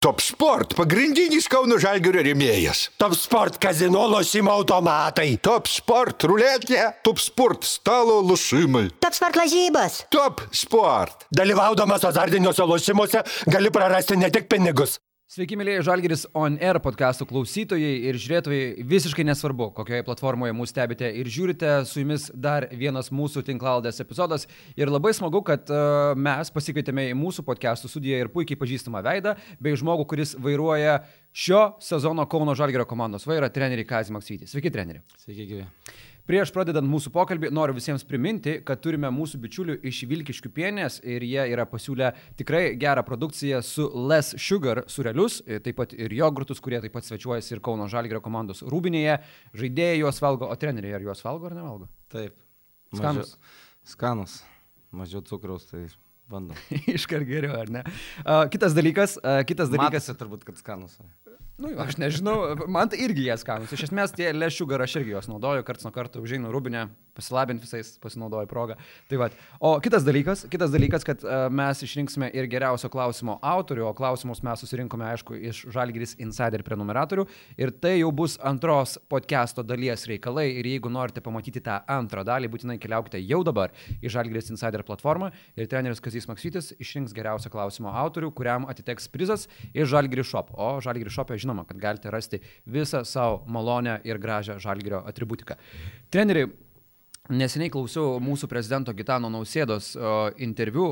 Top 0.00 0.22
Sport- 0.24 0.72
pagrindinis 0.80 1.44
Kauno 1.52 1.76
Žalgirio 1.76 2.22
rėmėjas. 2.24 2.86
Top 2.96 3.12
Sport 3.12 3.58
kazino 3.60 4.06
lošimo 4.08 4.48
automatai. 4.48 5.34
Top 5.44 5.68
Sport 5.68 6.24
ruletė, 6.24 6.86
Top 7.04 7.20
Sport 7.20 7.68
stalo 7.68 8.22
lošimai. 8.24 8.86
Top 8.96 9.12
sport 9.12 9.36
lažybos. 9.36 10.06
Top 10.08 10.40
Sport. 10.56 11.26
Dalyvaudamas 11.36 12.08
azartiniuose 12.08 12.64
lošimuose 12.64 13.20
gali 13.44 13.68
prarasti 13.68 14.16
ne 14.16 14.30
tik 14.32 14.48
pinigus. 14.48 14.96
Sveiki, 15.30 15.54
mėlyje 15.54 15.84
Žalgeris 15.86 16.24
On 16.34 16.56
Air 16.58 16.80
podcastų 16.82 17.22
klausytojai 17.30 17.90
ir 18.10 18.16
žiūrėtojai. 18.18 18.82
Visiškai 18.90 19.22
nesvarbu, 19.28 19.68
kokioje 19.76 20.02
platformoje 20.08 20.56
mūsų 20.58 20.72
stebite 20.72 21.06
ir 21.20 21.30
žiūrite, 21.30 21.68
su 21.86 22.02
jumis 22.02 22.24
dar 22.34 22.66
vienas 22.74 23.12
mūsų 23.14 23.44
tinklaldės 23.46 24.02
epizodas. 24.02 24.48
Ir 24.74 24.90
labai 24.90 25.14
smagu, 25.14 25.44
kad 25.46 25.70
uh, 25.70 26.18
mes 26.18 26.50
pasikvietėme 26.50 27.06
į 27.12 27.14
mūsų 27.20 27.46
podcastų 27.46 27.92
studiją 27.92 28.24
ir 28.24 28.34
puikiai 28.34 28.58
pažįstamą 28.58 29.04
veidą, 29.06 29.36
bei 29.62 29.78
žmogų, 29.78 30.10
kuris 30.10 30.34
vairuoja 30.34 30.98
šio 31.30 31.62
sezono 31.78 32.26
Kauno 32.26 32.58
Žalgerio 32.58 32.90
komandos 32.90 33.30
vairą, 33.30 33.54
trenerį 33.54 33.86
Kazį 33.86 34.18
Maksytį. 34.18 34.50
Sveiki, 34.50 34.74
treneri. 34.74 35.04
Sveiki, 35.14 35.46
gyvi. 35.46 35.70
Prieš 36.30 36.52
pradedant 36.54 36.86
mūsų 36.86 37.10
pokalbį 37.10 37.48
noriu 37.50 37.74
visiems 37.74 38.04
priminti, 38.06 38.60
kad 38.62 38.78
turime 38.78 39.08
mūsų 39.10 39.40
bičiulių 39.42 39.74
iš 39.90 40.04
Vilkiškių 40.06 40.50
pienės 40.54 41.00
ir 41.02 41.24
jie 41.26 41.42
yra 41.50 41.64
pasiūlę 41.66 42.12
tikrai 42.38 42.76
gerą 42.78 43.02
produkciją 43.08 43.58
su 43.66 43.88
Less 44.06 44.36
Sugar 44.38 44.84
surelius, 44.86 45.40
taip 45.64 45.80
pat 45.80 45.96
ir 45.96 46.14
jogurtus, 46.14 46.62
kurie 46.62 46.78
taip 46.84 46.94
pat 46.94 47.08
svečiuojasi 47.08 47.56
ir 47.56 47.62
Kauno 47.66 47.88
Žalgėrio 47.90 48.22
komandos 48.22 48.62
rūbinėje. 48.62 49.16
Žaidėjai 49.58 49.96
juos 50.04 50.22
valgo, 50.22 50.46
o 50.46 50.60
treneriai 50.60 51.00
ar 51.00 51.08
juos 51.08 51.24
valgo 51.26 51.50
ar 51.50 51.58
nevalgo? 51.58 51.90
Taip. 52.14 52.38
Skanus. 52.94 53.34
Mažiau, 53.34 53.90
skanus. 53.96 54.38
Mažiau 55.02 55.26
cukraus, 55.26 55.66
tai 55.66 55.88
bandom. 56.30 56.62
Iškart 56.94 57.26
geriau, 57.26 57.58
ar 57.58 57.74
ne? 57.74 57.82
Uh, 58.22 58.44
kitas 58.54 58.78
dalykas, 58.78 59.18
uh, 59.18 59.42
kitas 59.50 59.74
dalykas. 59.74 60.06
Matosi 60.06 60.18
turbūt, 60.22 60.46
kad 60.46 60.62
skanus. 60.62 60.94
Nu, 61.60 61.68
aš 61.76 61.98
nežinau, 62.00 62.54
man 62.72 62.88
tai 62.88 63.02
irgi 63.04 63.26
jie 63.26 63.34
skanus. 63.36 63.72
Iš 63.76 63.90
esmės 63.90 64.14
tie 64.16 64.30
lešių 64.32 64.64
gar 64.70 64.80
aš 64.80 64.94
irgi 65.02 65.12
juos 65.12 65.26
naudoju, 65.28 65.64
karts 65.66 65.84
nuo 65.84 65.90
karto 65.92 66.22
užžinu 66.24 66.48
rūbinę, 66.48 66.86
pasilabinti 67.12 67.66
visais, 67.66 67.90
pasinaudoju 68.00 68.48
progą. 68.48 68.76
Tai 69.10 69.18
va. 69.20 69.28
O 69.60 69.74
kitas 69.84 70.06
dalykas, 70.06 70.46
kitas 70.48 70.72
dalykas, 70.72 71.04
kad 71.04 71.20
uh, 71.26 71.50
mes 71.52 71.82
išrinksime 71.84 72.30
ir 72.32 72.48
geriausio 72.48 72.88
klausimo 72.92 73.36
autorių, 73.44 73.84
o 73.90 73.92
klausimus 73.98 74.40
mes 74.46 74.62
susirinkome, 74.64 75.04
aišku, 75.10 75.36
iš 75.50 75.60
Žalgiris 75.74 76.16
Insider 76.24 76.64
prenumeratorių. 76.64 77.26
Ir 77.60 77.74
tai 77.76 77.98
jau 77.98 78.08
bus 78.08 78.38
antros 78.40 78.96
podcast'o 79.12 79.60
dalies 79.66 80.06
reikalai. 80.08 80.46
Ir 80.62 80.70
jeigu 80.70 80.88
norite 80.92 81.20
pamatyti 81.20 81.60
tą 81.66 81.76
antrą 81.92 82.24
dalį, 82.24 82.48
būtinai 82.54 82.78
keliaukite 82.80 83.20
jau 83.20 83.42
dabar 83.44 83.76
į 84.00 84.14
Žalgiris 84.16 84.48
Insider 84.54 84.86
platformą. 84.86 85.28
Ir 85.60 85.68
treneris 85.68 86.00
Kazis 86.00 86.30
Maksytis 86.30 86.72
išrinks 86.80 87.12
geriausio 87.16 87.52
klausimo 87.52 87.92
autorių, 87.92 88.32
kuriam 88.32 88.64
atiteks 88.70 89.12
prizas 89.12 89.44
iš 89.74 89.92
Žalgiris 89.92 90.32
Shop. 90.32 90.54
O 90.56 90.72
Žalgiris 90.80 91.18
Shop'e 91.18 91.36
žinoma, 91.36 91.49
kad 91.68 91.78
galite 91.78 92.10
rasti 92.10 92.40
visą 92.66 93.04
savo 93.04 93.44
malonę 93.46 94.00
ir 94.04 94.18
gražią 94.18 94.58
Žalgirio 94.58 95.04
atributiką. 95.06 95.58
Treneri, 96.10 96.46
Neseniai 97.30 97.70
klausiau 97.70 98.16
mūsų 98.18 98.48
prezidento 98.50 98.90
Gitano 98.96 99.28
Nausėdos 99.30 99.92
interviu 100.42 100.86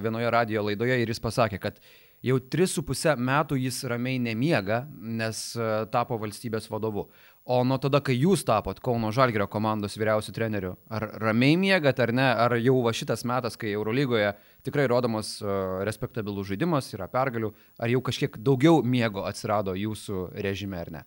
vienoje 0.00 0.30
radio 0.32 0.62
laidoje 0.64 0.96
ir 1.02 1.10
jis 1.12 1.20
pasakė, 1.20 1.58
kad 1.60 1.80
jau 2.24 2.38
3,5 2.40 3.20
metų 3.20 3.58
jis 3.60 3.82
ramiai 3.90 4.18
nemiega, 4.22 4.84
nes 4.94 5.40
uh, 5.58 5.84
tapo 5.92 6.18
valstybės 6.20 6.70
vadovu. 6.72 7.06
O 7.44 7.58
nuo 7.68 7.76
tada, 7.76 8.00
kai 8.00 8.14
jūs 8.16 8.46
tapot 8.48 8.78
Kauno 8.80 9.10
Žalgerio 9.12 9.44
komandos 9.52 9.98
vyriausių 10.00 10.32
trenerių, 10.32 10.70
ar 10.96 11.08
ramiai 11.20 11.58
miegat 11.60 12.00
ar 12.00 12.14
ne, 12.16 12.24
ar 12.46 12.56
jau 12.56 12.78
va 12.86 12.94
šitas 12.96 13.26
metas, 13.28 13.58
kai 13.60 13.74
Eurolygoje 13.74 14.32
tikrai 14.64 14.86
rodomas 14.88 15.36
uh, 15.44 15.82
respektabilų 15.84 16.46
žaidimas, 16.54 16.88
yra 16.96 17.10
pergalių, 17.12 17.52
ar 17.78 17.92
jau 17.92 18.00
kažkiek 18.08 18.40
daugiau 18.40 18.80
miego 18.80 19.26
atsirado 19.28 19.76
jūsų 19.76 20.30
režime 20.44 20.80
ar 20.80 20.94
ne? 20.96 21.04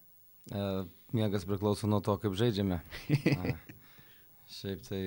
E, 0.51 0.67
miegas 1.17 1.45
priklauso 1.47 1.89
nuo 1.89 1.99
to, 2.03 2.15
kaip 2.21 2.35
žaidžiame. 2.39 2.79
Šiaip 4.57 4.83
tai 4.87 5.01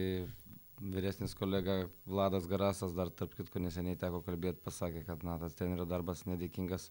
vyresnis 0.81 1.35
kolega 1.35 1.89
Vladas 2.07 2.47
Garasas 2.49 2.95
dar, 2.97 3.11
tarp 3.13 3.35
kitko, 3.37 3.61
neseniai 3.63 3.99
teko 4.01 4.23
kalbėti, 4.25 4.63
pasakė, 4.65 5.05
kad 5.07 5.25
na, 5.27 5.37
tas 5.41 5.57
trenerio 5.59 5.87
darbas 5.89 6.25
nedėkingas. 6.29 6.91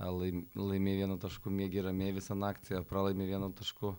Laim, 0.00 0.46
laimė 0.56 0.96
vienu 1.02 1.18
tašku, 1.20 1.52
mėgi 1.52 1.82
ramiai 1.84 2.14
visą 2.16 2.34
naktį, 2.38 2.78
pralaimė 2.88 3.26
vienu 3.28 3.50
tašku, 3.52 3.92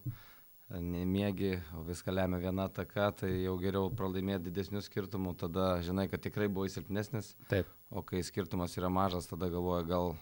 nemiegi, 0.82 1.52
o 1.78 1.84
viską 1.86 2.16
lemia 2.16 2.40
viena 2.42 2.66
ataka, 2.70 3.12
tai 3.22 3.30
jau 3.44 3.54
geriau 3.62 3.92
pralaimėti 3.94 4.48
didesnių 4.48 4.82
skirtumų, 4.82 5.36
tada 5.44 5.76
žinai, 5.86 6.08
kad 6.10 6.24
tikrai 6.24 6.48
buvo 6.50 6.66
silpnesnis. 6.72 7.36
Taip. 7.52 7.70
O 7.92 8.02
kai 8.08 8.24
skirtumas 8.26 8.78
yra 8.80 8.90
mažas, 8.90 9.30
tada 9.30 9.52
galvoja, 9.54 9.84
gal, 9.86 10.16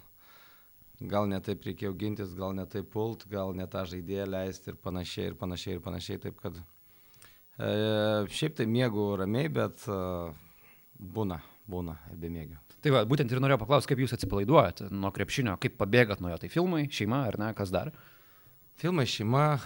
gal 1.00 1.30
ne 1.32 1.40
taip 1.46 1.64
reikėjo 1.64 1.94
gintis, 2.02 2.36
gal 2.36 2.58
ne 2.58 2.68
taip 2.68 2.92
pult, 2.92 3.24
gal 3.32 3.56
ne 3.56 3.70
tą 3.70 3.86
žaidėją 3.88 4.28
leisti 4.28 4.74
ir 4.74 4.82
panašiai, 4.84 5.32
ir 5.32 5.40
panašiai, 5.40 5.78
ir 5.78 5.86
panašiai. 5.86 6.24
Taip 6.28 6.44
kad 6.44 6.60
šiaip 7.60 8.56
tai 8.56 8.68
mėgau 8.72 9.18
ramiai, 9.20 9.50
bet 9.52 9.84
e, 9.92 10.00
būna, 11.00 11.40
būna 11.68 11.98
ir 12.14 12.20
be 12.22 12.32
mėgių. 12.32 12.60
Tai 12.80 12.94
va, 12.96 13.02
būtent 13.08 13.32
ir 13.32 13.42
norėjau 13.44 13.60
paklausti, 13.66 13.90
kaip 13.92 14.06
jūs 14.06 14.16
atsipalaiduojat 14.16 14.86
nuo 14.96 15.12
krepšinio, 15.12 15.58
kaip 15.60 15.76
pabėgat 15.82 16.22
nuo 16.24 16.32
jo. 16.32 16.38
Tai 16.40 16.52
filmai, 16.54 16.86
šeima 16.96 17.26
ar 17.28 17.40
ne, 17.42 17.50
kas 17.58 17.74
dar? 17.76 17.92
Filmai 18.80 19.04
šeima, 19.12 19.60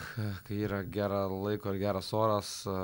kai 0.48 0.64
yra 0.66 0.82
gera 0.90 1.28
laiko 1.30 1.76
ir 1.76 1.84
geras 1.84 2.10
oras, 2.18 2.56
e, 2.66 2.78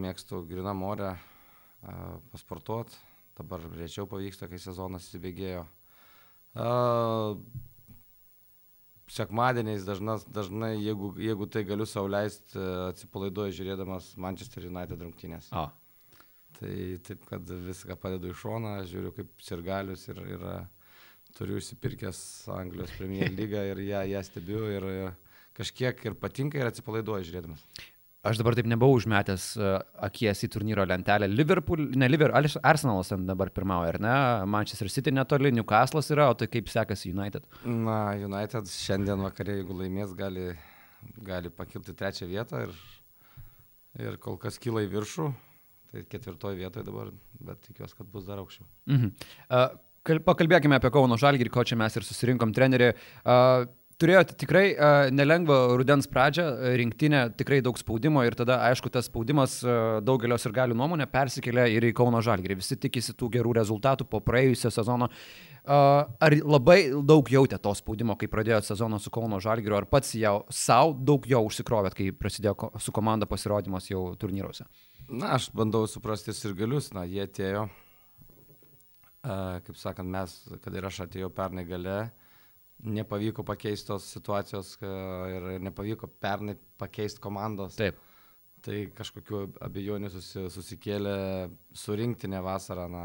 mėgstu 0.00 0.42
grinam 0.50 0.84
morę, 0.84 1.14
e, 1.16 1.96
pasportuoti. 2.34 3.00
Dabar 3.40 3.64
rečiau 3.72 4.04
pavyksta, 4.04 4.50
kai 4.50 4.60
sezonas 4.60 5.08
įsibėgėjo. 5.08 5.64
E, 9.10 9.16
Sekmadieniais 9.18 9.84
dažnas, 9.84 10.24
dažnai, 10.30 10.76
jeigu, 10.78 11.12
jeigu 11.18 11.50
tai 11.50 11.66
galiu 11.66 11.86
sauliaisti, 11.90 12.56
atsipalaiduoju 12.92 13.58
žiūrėdamas 13.58 14.14
Manchester 14.22 14.70
United 14.70 15.02
rungtynės. 15.02 15.50
O, 15.50 15.66
Tai 16.60 16.98
taip, 17.06 17.22
kad 17.24 17.50
viską 17.64 17.96
padedu 17.96 18.28
į 18.28 18.36
šoną, 18.36 18.74
žiūriu 18.90 19.14
kaip 19.16 19.30
sirgalius 19.40 20.02
ir, 20.10 20.18
ir 20.34 20.42
e, 20.44 20.56
turiu 21.38 21.56
įsipirkęs 21.60 22.20
Anglijos 22.52 22.92
Premier 22.98 23.30
lygą 23.32 23.62
ir 23.70 23.80
ją, 23.86 24.02
ją 24.10 24.20
stebiu 24.26 24.66
ir 24.68 24.86
e, 24.90 25.06
kažkiek 25.56 26.04
ir 26.04 26.18
patinka 26.20 26.60
ir 26.60 26.68
atsipalaiduoju 26.68 27.30
žiūrėdamas. 27.30 27.64
Aš 28.20 28.36
dabar 28.36 28.52
taip 28.52 28.66
nebuvau 28.68 28.98
užmetęs 28.98 29.44
uh, 29.56 29.78
akies 30.04 30.42
į 30.44 30.50
turnyro 30.52 30.84
lentelę. 30.84 31.24
Liverpool, 31.32 31.86
ne 31.96 32.08
Liverpool, 32.10 32.50
Arsenalas 32.68 33.14
dabar 33.24 33.48
pirmauja, 33.56 33.94
ar 33.94 33.98
ne? 34.04 34.16
Manchester 34.52 34.90
City 34.92 35.14
netoli, 35.16 35.48
Newcastle'as 35.56 36.12
yra, 36.12 36.26
o 36.28 36.36
tai 36.36 36.50
kaip 36.52 36.68
sekasi 36.68 37.14
United? 37.14 37.48
Na, 37.64 38.12
United 38.20 38.68
šiandien 38.68 39.24
vakarė, 39.24 39.56
jeigu 39.62 39.78
laimės, 39.78 40.12
gali, 40.18 40.50
gali 41.24 41.48
pakilti 41.48 41.96
trečią 41.96 42.28
vietą 42.28 42.60
ir, 42.66 42.76
ir 44.04 44.20
kol 44.20 44.36
kas 44.42 44.60
kyla 44.60 44.84
į 44.84 44.92
viršų. 44.98 45.30
Tai 45.90 46.04
ketvirtoje 46.12 46.60
vietoje 46.60 46.86
dabar, 46.86 47.08
bet 47.40 47.64
tikiuosi, 47.70 47.96
kad 47.98 48.12
bus 48.12 48.28
dar 48.28 48.44
aukščiau. 48.44 48.68
Mhm. 48.92 49.14
Uh, 49.48 49.70
kal- 50.06 50.20
pakalbėkime 50.28 50.76
apie 50.76 50.92
Kauno 50.92 51.16
Žalgirį, 51.18 51.56
ko 51.56 51.64
čia 51.64 51.80
mes 51.80 51.96
ir 51.96 52.04
susirinkom 52.06 52.52
trenerių. 52.52 52.92
Uh, 53.24 53.64
Turėjote 54.00 54.32
tikrai 54.40 54.64
uh, 54.72 55.10
nelengvą 55.12 55.56
rudens 55.76 56.08
pradžią, 56.08 56.46
uh, 56.54 56.70
rinktinę, 56.80 57.18
tikrai 57.36 57.58
daug 57.64 57.76
spaudimo 57.76 58.22
ir 58.24 58.32
tada, 58.38 58.56
aišku, 58.70 58.88
tas 58.92 59.10
spaudimas 59.10 59.58
uh, 59.66 59.98
daugelios 60.00 60.46
ir 60.48 60.54
galių 60.56 60.78
nuomonė 60.80 61.04
persikelia 61.12 61.66
ir 61.68 61.84
į 61.90 61.92
Kauno 61.98 62.22
Žalgirį. 62.24 62.56
Visi 62.62 62.78
tikisi 62.80 63.12
tų 63.12 63.28
gerų 63.36 63.52
rezultatų 63.60 64.06
po 64.08 64.22
praėjusio 64.24 64.72
sezono. 64.72 65.10
Uh, 65.60 66.08
ar 66.16 66.36
labai 66.40 66.78
daug 67.04 67.28
jautė 67.28 67.58
to 67.60 67.74
spaudimo, 67.76 68.16
kai 68.16 68.30
pradėjote 68.32 68.70
sezoną 68.70 68.96
su 69.04 69.12
Kauno 69.12 69.36
Žalgiriu, 69.44 69.76
ar 69.76 69.86
pats 69.90 70.14
jau 70.16 70.46
savo 70.48 70.94
daug 70.96 71.28
jo 71.28 71.42
užsikrovėt, 71.50 71.98
kai 71.98 72.08
prasidėjo 72.16 72.54
ko- 72.56 72.70
su 72.80 72.94
komanda 72.96 73.28
pasirodymas 73.28 73.90
jau 73.90 74.06
turnyruose? 74.16 74.64
Na, 75.10 75.34
aš 75.36 75.50
bandau 75.52 75.84
suprasti 75.90 76.32
ir 76.32 76.56
galius, 76.56 76.88
na, 76.96 77.04
jie 77.04 77.26
atėjo, 77.26 77.66
a, 79.26 79.60
kaip 79.66 79.76
sakant, 79.76 80.08
mes, 80.08 80.38
kad 80.64 80.72
ir 80.72 80.88
aš 80.88 81.02
atėjau 81.04 81.28
pernai 81.36 81.66
gale, 81.68 81.98
nepavyko 82.84 83.44
pakeisti 83.46 83.90
tos 83.90 84.06
situacijos 84.14 84.76
a, 84.82 84.92
ir 85.32 85.50
nepavyko 85.64 86.08
pernai 86.22 86.56
pakeisti 86.80 87.22
komandos. 87.22 87.76
Taip. 87.80 87.98
Tai 88.60 88.76
kažkokiu 88.92 89.46
abejonių 89.64 90.10
susi, 90.12 90.44
susikėlė 90.52 91.14
surinkti 91.72 92.28
ne 92.28 92.42
vasarą, 92.44 92.88
na, 92.92 93.04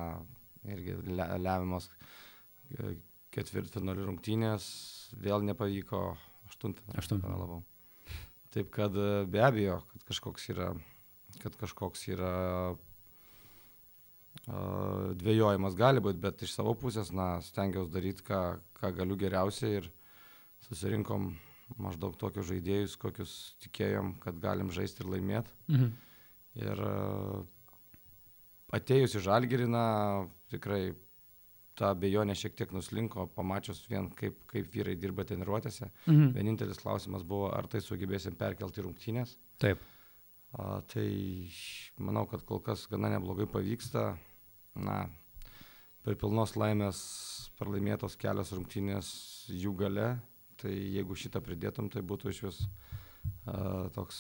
irgi 0.68 0.98
le, 1.08 1.28
lemiamos 1.40 1.88
e, 2.76 2.98
ketvirtfinalių 3.36 4.10
rungtynės, 4.10 4.66
vėl 5.24 5.46
nepavyko, 5.48 6.02
aštuntą. 6.50 6.84
Aštuntą. 7.00 7.30
Pavėlavau. 7.30 7.62
Taip 8.56 8.68
kad 8.76 9.00
e, 9.00 9.24
be 9.32 9.44
abejo, 9.48 9.80
kad 9.94 10.04
kažkoks 10.12 10.50
yra, 10.52 10.74
kad 11.40 11.56
kažkoks 11.62 12.04
yra 12.12 12.36
dvėjojimas 14.46 15.76
gali 15.78 16.02
būti, 16.04 16.20
bet 16.22 16.44
iš 16.46 16.54
savo 16.54 16.76
pusės, 16.78 17.12
na, 17.16 17.40
stengiausi 17.42 17.92
daryti, 17.94 18.26
ką, 18.28 18.42
ką 18.86 18.94
galiu 19.00 19.18
geriausiai 19.18 19.80
ir 19.82 19.90
susirinkom 20.68 21.32
maždaug 21.82 22.16
tokius 22.20 22.50
žaidėjus, 22.52 22.98
kokius 23.02 23.34
tikėjom, 23.64 24.16
kad 24.22 24.38
galim 24.42 24.70
žaisti 24.74 25.04
ir 25.04 25.12
laimėti. 25.16 25.56
Mhm. 25.72 25.90
Ir 26.62 26.82
a, 26.86 26.92
atėjus 28.78 29.18
į 29.18 29.24
Žalgiriną 29.26 29.88
tikrai 30.54 30.94
ta 31.76 31.90
abejonė 31.92 32.38
šiek 32.40 32.54
tiek 32.56 32.72
nuslinko, 32.72 33.26
pamačius 33.36 33.82
vien 33.92 34.08
kaip, 34.16 34.38
kaip 34.48 34.70
vyrai 34.72 34.96
dirba 35.00 35.26
treniruotėse. 35.28 35.90
Mhm. 36.06 36.32
Vienintelis 36.38 36.80
klausimas 36.84 37.26
buvo, 37.28 37.50
ar 37.52 37.68
tai 37.68 37.82
sugebėsim 37.84 38.38
perkelti 38.40 38.86
rungtynės. 38.86 39.36
Taip. 39.60 39.82
A, 40.56 40.80
tai 40.88 41.10
manau, 42.00 42.24
kad 42.32 42.46
kol 42.48 42.62
kas 42.64 42.86
gana 42.92 43.12
neblogai 43.18 43.50
pavyksta. 43.52 44.14
Na, 44.76 45.06
per 46.06 46.18
pilnos 46.22 46.54
laimės 46.60 47.00
pralaimėtos 47.58 48.18
kelios 48.22 48.54
rungtynės 48.54 49.10
jų 49.50 49.74
gale. 49.80 50.10
Tai 50.62 50.72
jeigu 50.72 51.18
šitą 51.20 51.42
pridėtum, 51.44 51.90
tai 51.92 52.04
būtų 52.06 52.32
iš 52.32 52.42
vis 52.46 52.60
a, 53.50 53.90
toks, 53.96 54.18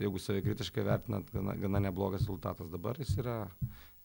jeigu 0.00 0.20
savikritiškai 0.22 0.84
vertinant, 0.86 1.28
gana, 1.32 1.56
gana 1.60 1.82
neblogas 1.88 2.24
rezultatas. 2.24 2.70
Dabar 2.72 2.98
jis 3.00 3.14
yra 3.22 3.36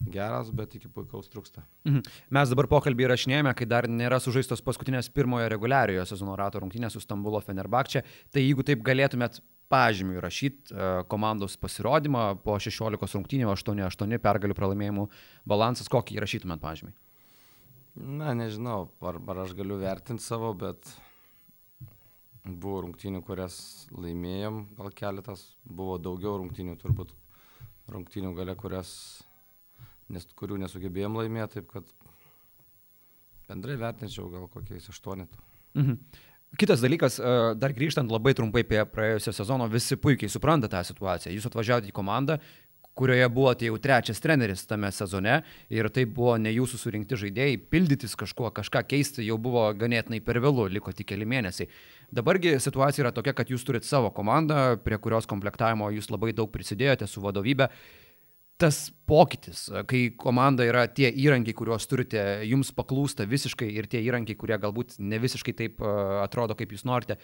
geras, 0.01 0.49
bet 0.55 0.75
iki 0.77 0.89
puikaus 0.89 1.29
trūksta. 1.31 1.63
Mhm. 1.87 2.03
Mes 2.37 2.51
dabar 2.53 2.69
pokalbį 2.71 3.07
įrašinėjame, 3.07 3.53
kai 3.57 3.67
dar 3.69 3.87
nėra 3.91 4.21
sužaistos 4.23 4.63
paskutinės 4.65 5.11
pirmojo 5.13 5.49
reguliariojo 5.51 6.07
sezono 6.09 6.35
rato 6.39 6.61
rungtynės 6.63 6.97
su 6.97 7.03
Stambulo 7.03 7.41
Fenerbakčia. 7.45 8.03
Tai 8.33 8.43
jeigu 8.43 8.65
taip 8.67 8.83
galėtumėt 8.87 9.41
pažymių 9.71 10.17
įrašyti 10.19 10.75
komandos 11.11 11.55
pasirodymą 11.61 12.25
po 12.43 12.57
16 12.59 13.15
rungtynių, 13.15 13.47
8-8 13.53 14.17
pergalių 14.19 14.57
pralaimėjimų 14.57 15.07
balansas, 15.47 15.87
kokį 15.91 16.19
įrašytumėt 16.19 16.63
pažymį? 16.63 16.91
Na, 17.95 18.33
nežinau, 18.35 18.85
ar, 19.03 19.19
ar 19.31 19.45
aš 19.45 19.55
galiu 19.55 19.77
vertinti 19.81 20.23
savo, 20.23 20.53
bet 20.55 20.91
buvo 22.45 22.81
rungtynių, 22.85 23.21
kurias 23.25 23.57
laimėjom, 23.93 24.63
gal 24.77 24.93
keletas, 24.97 25.43
buvo 25.65 25.97
daugiau 26.01 26.39
rungtynių, 26.41 26.77
turbūt 26.81 27.13
rungtynių 27.91 28.33
gale, 28.37 28.55
kurias, 28.57 28.91
nes, 30.09 30.25
kurių 30.37 30.57
nesugebėjom 30.63 31.19
laimėti, 31.21 31.59
taip 31.59 31.69
kad 31.73 31.93
bendrai 33.49 33.77
vertinčiau 33.79 34.29
gal 34.31 34.49
kokiais 34.51 34.89
aštuonetų. 34.91 35.47
Mhm. 35.77 35.97
Kitas 36.59 36.81
dalykas, 36.83 37.15
e, 37.15 37.35
dar 37.55 37.71
grįžtant 37.71 38.11
labai 38.11 38.33
trumpai 38.35 38.65
prie 38.67 38.81
praėjusio 38.83 39.31
sezono, 39.31 39.69
visi 39.71 39.95
puikiai 39.95 40.31
supranta 40.31 40.67
tą 40.67 40.81
situaciją. 40.83 41.31
Jūs 41.31 41.47
atvažiavote 41.47 41.87
į 41.87 41.95
komandą, 41.95 42.41
kurioje 42.97 43.29
buvote 43.31 43.69
jau 43.69 43.77
trečias 43.81 44.19
treneris 44.23 44.65
tame 44.67 44.91
sezone 44.91 45.39
ir 45.71 45.89
tai 45.93 46.05
buvo 46.05 46.35
ne 46.41 46.51
jūsų 46.53 46.79
surinkti 46.81 47.19
žaidėjai, 47.23 47.57
pildytis 47.71 48.17
kažkuo, 48.19 48.51
kažką 48.55 48.83
keisti 48.89 49.25
jau 49.27 49.37
buvo 49.41 49.67
ganėtinai 49.77 50.21
per 50.25 50.41
vėlų, 50.43 50.67
liko 50.75 50.93
tik 50.95 51.11
keli 51.13 51.27
mėnesiai. 51.27 51.71
Dabargi 52.11 52.57
situacija 52.59 53.05
yra 53.05 53.15
tokia, 53.15 53.33
kad 53.37 53.51
jūs 53.51 53.65
turite 53.67 53.87
savo 53.87 54.11
komandą, 54.15 54.77
prie 54.83 54.99
kurios 54.99 55.29
komplektavimo 55.29 55.91
jūs 55.95 56.11
labai 56.11 56.33
daug 56.35 56.51
prisidėjote 56.51 57.07
su 57.07 57.23
vadovybė. 57.23 57.71
Tas 58.61 58.91
pokytis, 59.09 59.63
kai 59.89 60.11
komanda 60.21 60.67
yra 60.67 60.83
tie 60.85 61.07
įrankiai, 61.09 61.55
kuriuos 61.57 61.87
turite, 61.89 62.21
jums 62.45 62.69
paklūsta 62.77 63.25
visiškai 63.25 63.71
ir 63.73 63.87
tie 63.89 64.03
įrankiai, 64.05 64.37
kurie 64.37 64.59
galbūt 64.61 64.99
ne 65.01 65.17
visiškai 65.17 65.55
taip 65.57 65.81
e, 65.81 65.93
atrodo, 66.21 66.53
kaip 66.59 66.75
jūs 66.75 66.85
norite, 66.85 67.17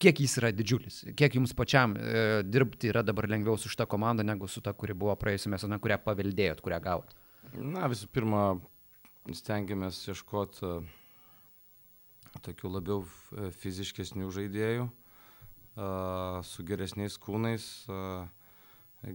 kiek 0.00 0.20
jis 0.24 0.36
yra 0.40 0.50
didžiulis, 0.56 1.02
kiek 1.18 1.34
jums 1.36 1.52
pačiam 1.56 1.94
e, 1.96 2.40
dirbti 2.46 2.88
yra 2.92 3.02
dabar 3.06 3.28
lengviau 3.30 3.58
su 3.60 3.68
šitą 3.72 3.86
komandą 3.90 4.24
negu 4.26 4.48
su 4.48 4.62
ta, 4.64 4.72
kuri 4.72 4.94
buvo 4.96 5.14
praėjusiame 5.20 5.58
sezone, 5.60 5.78
kurią 5.82 6.00
paveldėjot, 6.04 6.62
kurią 6.64 6.80
gavot. 6.84 7.12
Na, 7.56 7.84
visų 7.90 8.08
pirma, 8.14 8.44
stengiamės 9.36 10.00
ieškoti 10.08 10.64
e, 10.66 10.74
tokių 12.46 12.72
labiau 12.78 13.02
f- 13.04 13.52
fiziškesnių 13.60 14.30
žaidėjų, 14.36 14.88
a, 14.88 15.88
su 16.46 16.64
geresniais 16.68 17.16
kūnais, 17.20 17.66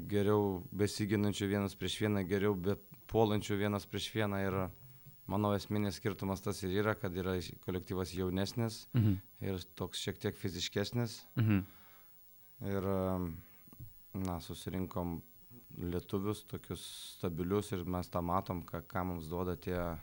geriau 0.09 0.63
besiginančių 0.73 1.47
vienas 1.51 1.75
prieš 1.77 1.99
vieną, 2.01 2.23
geriau 2.25 2.55
be 2.57 2.73
puolančių 3.11 3.57
vienas 3.59 3.85
prieš 3.85 4.07
vieną 4.15 4.39
ir 4.41 4.55
manau 5.27 5.53
esminis 5.55 5.95
skirtumas 5.99 6.41
tas 6.41 6.61
ir 6.63 6.75
yra, 6.83 6.93
kad 6.95 7.13
yra 7.17 7.37
kolektyvas 7.65 8.13
jaunesnis 8.13 8.87
Mhm. 8.93 9.15
ir 9.41 9.59
toks 9.75 9.99
šiek 10.05 10.17
tiek 10.19 10.35
fiziškesnis. 10.37 11.25
Mhm. 11.37 11.63
Ir, 12.61 12.83
em, 12.83 13.37
na, 14.13 14.39
susirinkom 14.39 15.21
lietuvius, 15.77 16.45
tokius 16.47 16.83
stabilius 17.17 17.71
ir 17.73 17.83
mes 17.85 18.07
tą 18.09 18.21
matom, 18.23 18.63
ką, 18.63 18.81
ką 18.87 19.05
mums 19.05 19.27
duoda 19.27 19.55
tie, 19.57 19.97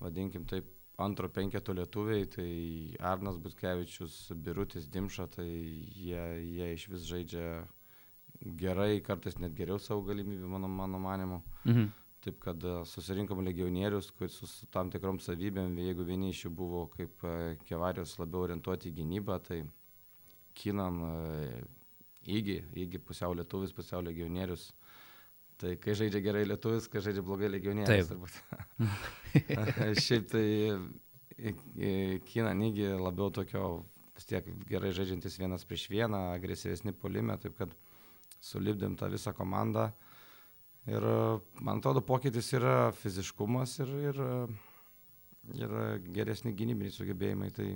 vadinkim 0.00 0.44
taip, 0.46 0.66
antro 0.98 1.28
penketo 1.28 1.72
lietuviai, 1.72 2.26
tai 2.26 2.96
Arnas 3.00 3.38
Butkevičius, 3.38 4.32
Birutis 4.34 4.88
Dimša, 4.90 5.26
tai 5.36 5.46
jie, 5.46 6.22
jie 6.42 6.72
iš 6.74 6.88
vis 6.90 7.06
žaidžia 7.06 7.66
gerai, 8.58 9.00
kartais 9.00 9.38
net 9.38 9.54
geriau 9.54 9.78
savo 9.78 10.02
galimybių, 10.02 10.48
mano, 10.50 10.68
mano 10.68 10.98
manimu. 10.98 11.40
Mhm. 11.64 11.88
Taip 12.24 12.38
kad 12.42 12.64
e, 12.66 12.74
susirinkom 12.88 13.44
legionierius, 13.46 14.10
kur 14.18 14.30
su 14.32 14.48
tam 14.74 14.90
tikrom 14.90 15.20
savybėm, 15.22 15.76
jeigu 15.78 16.06
vieni 16.06 16.32
iš 16.34 16.46
jų 16.46 16.54
buvo 16.60 16.86
kaip 16.94 17.22
e, 17.24 17.34
kevarijos 17.68 18.16
labiau 18.18 18.46
orientuoti 18.48 18.90
į 18.90 18.96
gynybą, 19.02 19.38
tai 19.46 19.62
Kinan 20.58 21.02
e, 21.06 21.12
įgy, 22.38 22.56
įgy 22.84 23.00
pusiau 23.06 23.36
lietuvis, 23.38 23.74
pusiau 23.76 24.02
legionierius. 24.02 24.72
Tai 25.58 25.74
kai 25.82 25.94
žaidžia 25.98 26.22
gerai 26.22 26.44
lietuvis, 26.46 26.86
kai 26.90 27.02
žaidžia 27.02 27.22
blogai 27.26 27.50
legionierius. 27.50 28.10
Šiaip 30.06 30.28
tai 30.30 30.44
e, 30.48 31.54
e, 31.54 31.92
Kinan 32.26 32.62
įgy 32.68 32.92
labiau 32.98 33.32
tokio 33.34 33.64
vis 34.18 34.26
tiek 34.26 34.46
gerai 34.70 34.92
žaidžiantis 34.94 35.38
vienas 35.38 35.66
prieš 35.66 35.88
vieną, 35.90 36.28
agresyvesni 36.34 36.94
polime, 36.94 37.38
taip 37.42 37.54
kad 37.58 37.74
sulibdėm 38.42 38.94
tą 38.98 39.10
visą 39.10 39.34
komandą. 39.34 39.88
Ir 40.86 41.02
e, 41.04 41.18
man 41.60 41.82
atrodo, 41.82 42.00
pokytis 42.06 42.52
yra 42.56 42.92
fiziškumas 42.96 43.78
ir, 43.84 43.94
ir, 44.10 44.20
e, 44.22 44.46
ir 45.58 45.76
geresni 46.14 46.54
gynybiniai 46.56 46.94
sugebėjimai. 46.94 47.50
Tai, 47.56 47.68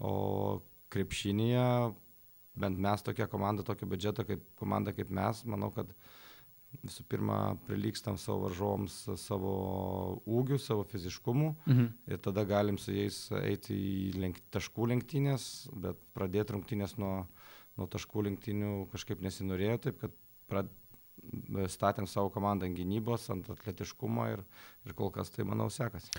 o 0.00 0.14
krepšinėje, 0.90 1.94
bent 2.60 2.78
mes 2.82 3.02
tokia 3.06 3.28
komanda, 3.30 3.64
tokio 3.66 3.86
biudžeto 3.90 4.24
kaip 4.26 4.42
komanda 4.58 4.92
kaip 4.96 5.10
mes, 5.14 5.44
manau, 5.48 5.70
kad 5.74 5.92
visų 6.84 7.02
pirma 7.10 7.56
prilygstam 7.66 8.14
savo 8.18 8.44
varžovams 8.44 8.94
savo 9.18 9.52
ūgiu, 10.22 10.58
savo 10.62 10.84
fiziškumu 10.86 11.56
Mhm. 11.66 11.86
ir 12.06 12.18
tada 12.18 12.44
galim 12.44 12.78
su 12.78 12.92
jais 12.92 13.30
eiti 13.42 13.74
į 13.74 14.20
lenk, 14.22 14.38
taškų 14.54 14.86
lenktynės, 14.92 15.68
bet 15.74 15.98
pradėti 16.14 16.54
rungtynės 16.54 16.96
nuo, 16.98 17.26
nuo 17.76 17.86
taškų 17.90 18.22
lenktynių 18.28 18.88
kažkaip 18.92 19.20
nesinorėjo, 19.20 19.80
taip 19.80 19.98
kad 19.98 20.14
prad, 20.46 20.70
statėm 21.70 22.08
savo 22.10 22.30
komandą 22.34 22.68
ant 22.68 22.78
gynybos, 22.78 23.28
ant 23.32 23.48
atletiškumo 23.52 24.28
ir, 24.34 24.44
ir 24.86 24.96
kol 24.98 25.12
kas 25.14 25.32
tai, 25.34 25.46
manau, 25.48 25.70
sekasi. 25.72 26.12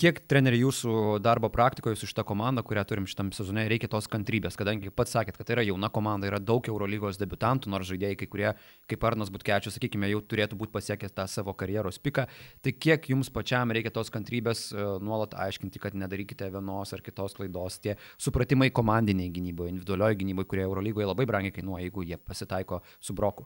Kiek 0.00 0.22
treneri 0.24 0.56
jūsų 0.62 1.18
darbo 1.20 1.50
praktikoje 1.52 1.98
su 2.00 2.06
šitą 2.08 2.22
komandą, 2.24 2.62
kurią 2.64 2.82
turim 2.88 3.04
šitam 3.08 3.28
sezone, 3.36 3.66
reikia 3.68 3.90
tos 3.92 4.06
kantrybės, 4.08 4.56
kadangi 4.56 4.88
pats 4.94 5.12
sakėt, 5.12 5.36
kad 5.36 5.46
tai 5.46 5.58
yra 5.58 5.64
jauna 5.66 5.90
komanda, 5.92 6.30
yra 6.30 6.38
daug 6.40 6.64
Eurolygos 6.70 7.20
debutantų, 7.20 7.68
nors 7.70 7.90
žaidėjai, 7.90 8.16
kai 8.22 8.28
kurie, 8.32 8.46
kaip 8.88 9.04
Arnas 9.04 9.28
Butkečius, 9.34 9.76
sakykime, 9.76 10.08
jau 10.14 10.22
turėtų 10.24 10.56
būti 10.62 10.72
pasiekę 10.72 11.12
tą 11.12 11.26
savo 11.28 11.52
karjeros 11.52 12.00
piką. 12.00 12.24
Tai 12.64 12.72
kiek 12.72 13.10
jums 13.12 13.28
pačiam 13.34 13.74
reikia 13.76 13.92
tos 13.92 14.08
kantrybės 14.14 14.70
e, 14.72 14.86
nuolat 15.04 15.36
aiškinti, 15.44 15.82
kad 15.82 15.98
nedarykite 15.98 16.48
vienos 16.54 16.96
ar 16.96 17.04
kitos 17.04 17.36
klaidos, 17.36 17.76
tie 17.84 17.98
supratimai 18.16 18.72
komandiniai 18.72 19.28
gynyboje, 19.34 19.76
individualioje 19.76 20.22
gynyboje, 20.24 20.48
kurie 20.54 20.64
Eurolygoje 20.70 21.12
labai 21.12 21.28
brangiai 21.28 21.58
kainuoja, 21.58 21.84
jeigu 21.84 22.08
jie 22.08 22.16
pasitaiko 22.16 22.80
su 22.96 23.12
broku. 23.18 23.44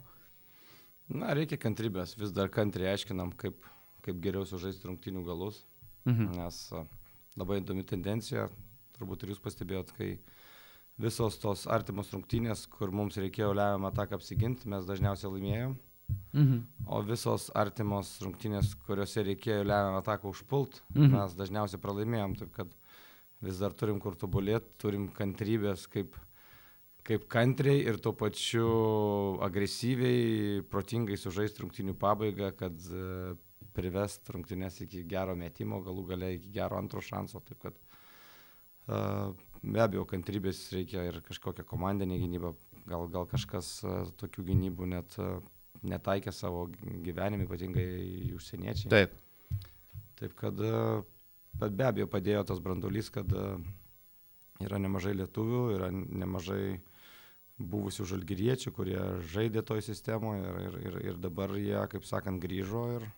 Na, 1.09 1.31
reikia 1.35 1.59
kantrybės, 1.61 2.17
vis 2.19 2.33
dar 2.35 2.49
kantriai 2.51 2.95
aiškinam, 2.97 3.31
kaip, 3.39 3.59
kaip 4.03 4.19
geriau 4.23 4.47
sužaisti 4.47 4.89
rungtynių 4.89 5.25
galus, 5.27 5.65
Mhm. 6.07 6.37
nes 6.37 6.73
labai 7.37 7.61
įdomi 7.61 7.85
tendencija, 7.87 8.49
turbūt 8.99 9.23
ir 9.23 9.31
jūs 9.35 9.43
pastebėjot, 9.43 9.93
kai 9.97 10.19
visos 10.99 11.37
tos 11.39 11.67
artimos 11.67 12.11
rungtynės, 12.15 12.67
kur 12.71 12.91
mums 12.91 13.17
reikėjo 13.17 13.53
lemiamą 13.55 13.91
ataką 13.93 14.17
apsiginti, 14.17 14.69
mes 14.69 14.87
dažniausiai 14.87 15.33
laimėjom. 15.33 15.77
Mhm. 16.33 16.61
O 16.87 17.03
visos 17.03 17.51
artimos 17.55 18.21
rungtynės, 18.23 18.75
kuriuose 18.87 19.25
reikėjo 19.27 19.65
lemiamą 19.67 19.99
ataką 20.03 20.31
užpult, 20.31 20.81
mhm. 20.95 21.11
mes 21.13 21.35
dažniausiai 21.35 21.81
pralaimėjom, 21.83 22.39
taip 22.39 22.53
kad 22.53 22.69
vis 23.43 23.59
dar 23.59 23.73
turim 23.73 24.01
kur 24.01 24.15
tobulėti, 24.15 24.71
turim 24.79 25.09
kantrybės 25.09 25.87
kaip, 25.91 26.15
kaip 27.07 27.27
kantriai 27.31 27.85
ir 27.87 28.01
tuo 28.03 28.13
pačiu 28.19 28.69
agresyviai, 29.47 30.63
protingai 30.71 31.19
sužaisti 31.21 31.63
rungtynių 31.63 31.95
pabaigą, 32.01 32.51
kad 32.59 32.87
e, 32.91 33.35
privest 33.77 34.31
rungtynės 34.33 34.81
iki 34.83 35.05
gero 35.09 35.37
metimo, 35.39 35.79
galų 35.85 36.07
gale 36.11 36.33
iki 36.39 36.51
gero 36.57 36.79
antro 36.81 37.03
šanso. 37.05 37.43
Taip 37.47 37.61
kad 37.63 37.79
e, 37.79 39.03
be 39.63 39.85
abejo, 39.85 40.07
kantrybės 40.11 40.65
reikia 40.75 41.07
ir 41.11 41.21
kažkokią 41.27 41.67
komandinę 41.69 42.19
gynybą, 42.23 42.55
gal, 42.91 43.07
gal 43.13 43.29
kažkas 43.31 43.71
e, 43.85 43.99
tokių 44.23 44.49
gynybų 44.51 44.91
net 44.97 45.21
netaikė 45.87 46.33
savo 46.35 46.67
gyvenime, 47.07 47.47
ypatingai 47.47 48.33
užsieniečiai. 48.35 48.91
Taip. 48.91 49.15
Taip 50.17 50.33
kad, 50.41 50.59
bet 51.61 51.75
be 51.77 51.85
abejo 51.85 52.09
padėjo 52.11 52.47
tas 52.49 52.63
brandolys, 52.65 53.11
kad 53.13 53.29
yra 54.65 54.79
nemažai 54.81 55.13
lietuvių, 55.21 55.61
yra 55.77 55.91
nemažai 55.93 56.79
buvusių 57.59 58.05
žalgyriečių, 58.13 58.73
kurie 58.77 59.01
žaidė 59.33 59.65
toj 59.65 59.83
sistemoje 59.87 60.45
ir, 60.45 60.61
ir, 60.67 60.77
ir, 60.85 61.01
ir 61.11 61.19
dabar 61.21 61.57
jie, 61.57 61.79
kaip 61.93 62.05
sakant, 62.05 62.41
grįžo 62.43 62.85
ir, 62.99 63.09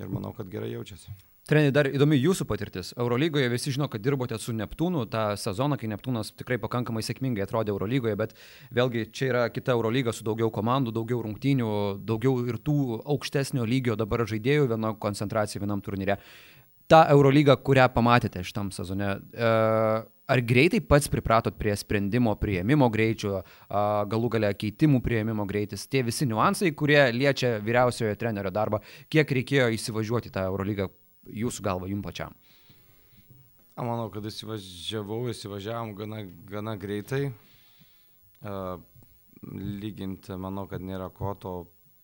ir 0.00 0.10
manau, 0.10 0.34
kad 0.36 0.50
gerai 0.50 0.72
jaučiasi. 0.74 1.14
Treneri, 1.46 1.70
dar 1.70 1.86
įdomi 1.86 2.16
jūsų 2.18 2.42
patirtis. 2.50 2.88
Eurolygoje 2.98 3.46
visi 3.52 3.70
žino, 3.70 3.86
kad 3.86 4.02
dirbote 4.02 4.34
su 4.42 4.50
Neptūnu 4.56 5.04
tą 5.12 5.28
sezoną, 5.38 5.76
kai 5.78 5.86
Neptūnas 5.92 6.32
tikrai 6.34 6.58
pakankamai 6.58 7.04
sėkmingai 7.06 7.44
atrodė 7.44 7.70
Eurolygoje, 7.70 8.16
bet 8.18 8.34
vėlgi 8.74 9.04
čia 9.14 9.28
yra 9.28 9.44
kita 9.54 9.76
Eurolyga 9.76 10.10
su 10.10 10.26
daugiau 10.26 10.50
komandų, 10.50 10.90
daugiau 10.96 11.20
rungtynių, 11.22 11.68
daugiau 12.02 12.42
ir 12.50 12.58
tų 12.66 12.98
aukštesnio 12.98 13.62
lygio 13.62 13.94
dabar 13.94 14.24
žaidėjų, 14.26 14.66
viena 14.74 14.90
koncentracija 14.98 15.62
vienam 15.62 15.84
turnyre. 15.86 16.18
Ta 16.90 17.04
Eurolyga, 17.14 17.54
kurią 17.62 17.86
pamatėte 17.94 18.42
šitam 18.42 18.74
sezone, 18.74 19.14
e, 19.30 19.54
ar 20.26 20.42
greitai 20.42 20.80
pats 20.82 21.08
pripratot 21.12 21.56
prie 21.58 21.74
sprendimo 21.78 22.34
prieimimo 22.40 22.88
greičio, 22.92 23.40
galų 24.10 24.30
gale 24.36 24.52
keitimų 24.58 25.00
prieimimo 25.04 25.46
greitis, 25.48 25.86
tie 25.90 26.02
visi 26.06 26.26
niuansai, 26.26 26.72
kurie 26.74 27.00
liečia 27.14 27.56
vyriausiojo 27.62 28.16
trenerio 28.18 28.50
darbą, 28.54 28.82
kiek 29.12 29.36
reikėjo 29.38 29.70
įsivažiuoti 29.76 30.34
tą 30.34 30.48
Eurolygą 30.50 30.90
jūsų 31.44 31.66
galva, 31.66 31.90
jums 31.90 32.06
pačiam? 32.06 32.34
Manau, 33.76 34.08
kad 34.08 34.24
įsivažiavau, 34.24 35.26
įsivažiavom 35.30 35.92
gana, 35.98 36.22
gana 36.48 36.78
greitai. 36.80 37.26
Uh, 38.46 38.78
lyginti, 39.52 40.36
manau, 40.40 40.66
kad 40.70 40.82
nėra 40.82 41.08
ko 41.14 41.34
to 41.40 41.54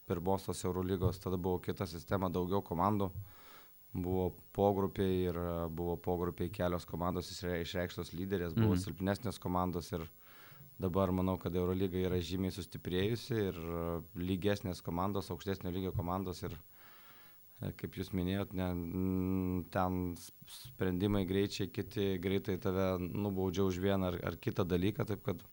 pirmosios 0.08 0.62
Eurolygos, 0.66 1.20
tada 1.22 1.38
buvo 1.40 1.60
kita 1.62 1.86
sistema, 1.88 2.30
daugiau 2.30 2.62
komandų. 2.64 3.08
Buvo 3.92 4.30
pogrupiai 4.56 5.18
ir 5.28 5.36
uh, 5.36 5.68
buvo 5.68 5.98
pogrupiai 6.00 6.48
kelios 6.52 6.86
komandos 6.88 7.28
išreikštos 7.32 8.14
lyderės, 8.16 8.56
buvo 8.56 8.72
mhm. 8.72 8.82
silpnesnės 8.86 9.40
komandos 9.42 9.92
ir 9.92 10.06
dabar 10.80 11.12
manau, 11.12 11.36
kad 11.38 11.54
Eurolyga 11.54 12.00
yra 12.00 12.20
žymiai 12.24 12.54
sustiprėjusi 12.54 13.40
ir 13.50 13.58
uh, 13.62 13.98
lygesnės 14.16 14.80
komandos, 14.84 15.28
aukštesnio 15.34 15.70
lygio 15.74 15.92
komandos 15.96 16.40
ir 16.46 16.56
uh, 16.56 16.62
E, 17.62 17.70
kaip 17.78 17.96
jūs 17.98 18.10
minėjot, 18.16 18.54
ne, 18.58 18.68
ten 19.74 19.98
sprendimai 20.50 21.22
greičiai, 21.28 21.70
kiti 21.70 22.16
greitai 22.22 22.58
tave 22.62 22.86
nubaudžia 22.98 23.66
už 23.68 23.78
vieną 23.82 24.10
ar, 24.10 24.18
ar 24.32 24.38
kitą 24.42 24.66
dalyką, 24.66 25.06
taip 25.06 25.22
kad, 25.26 25.44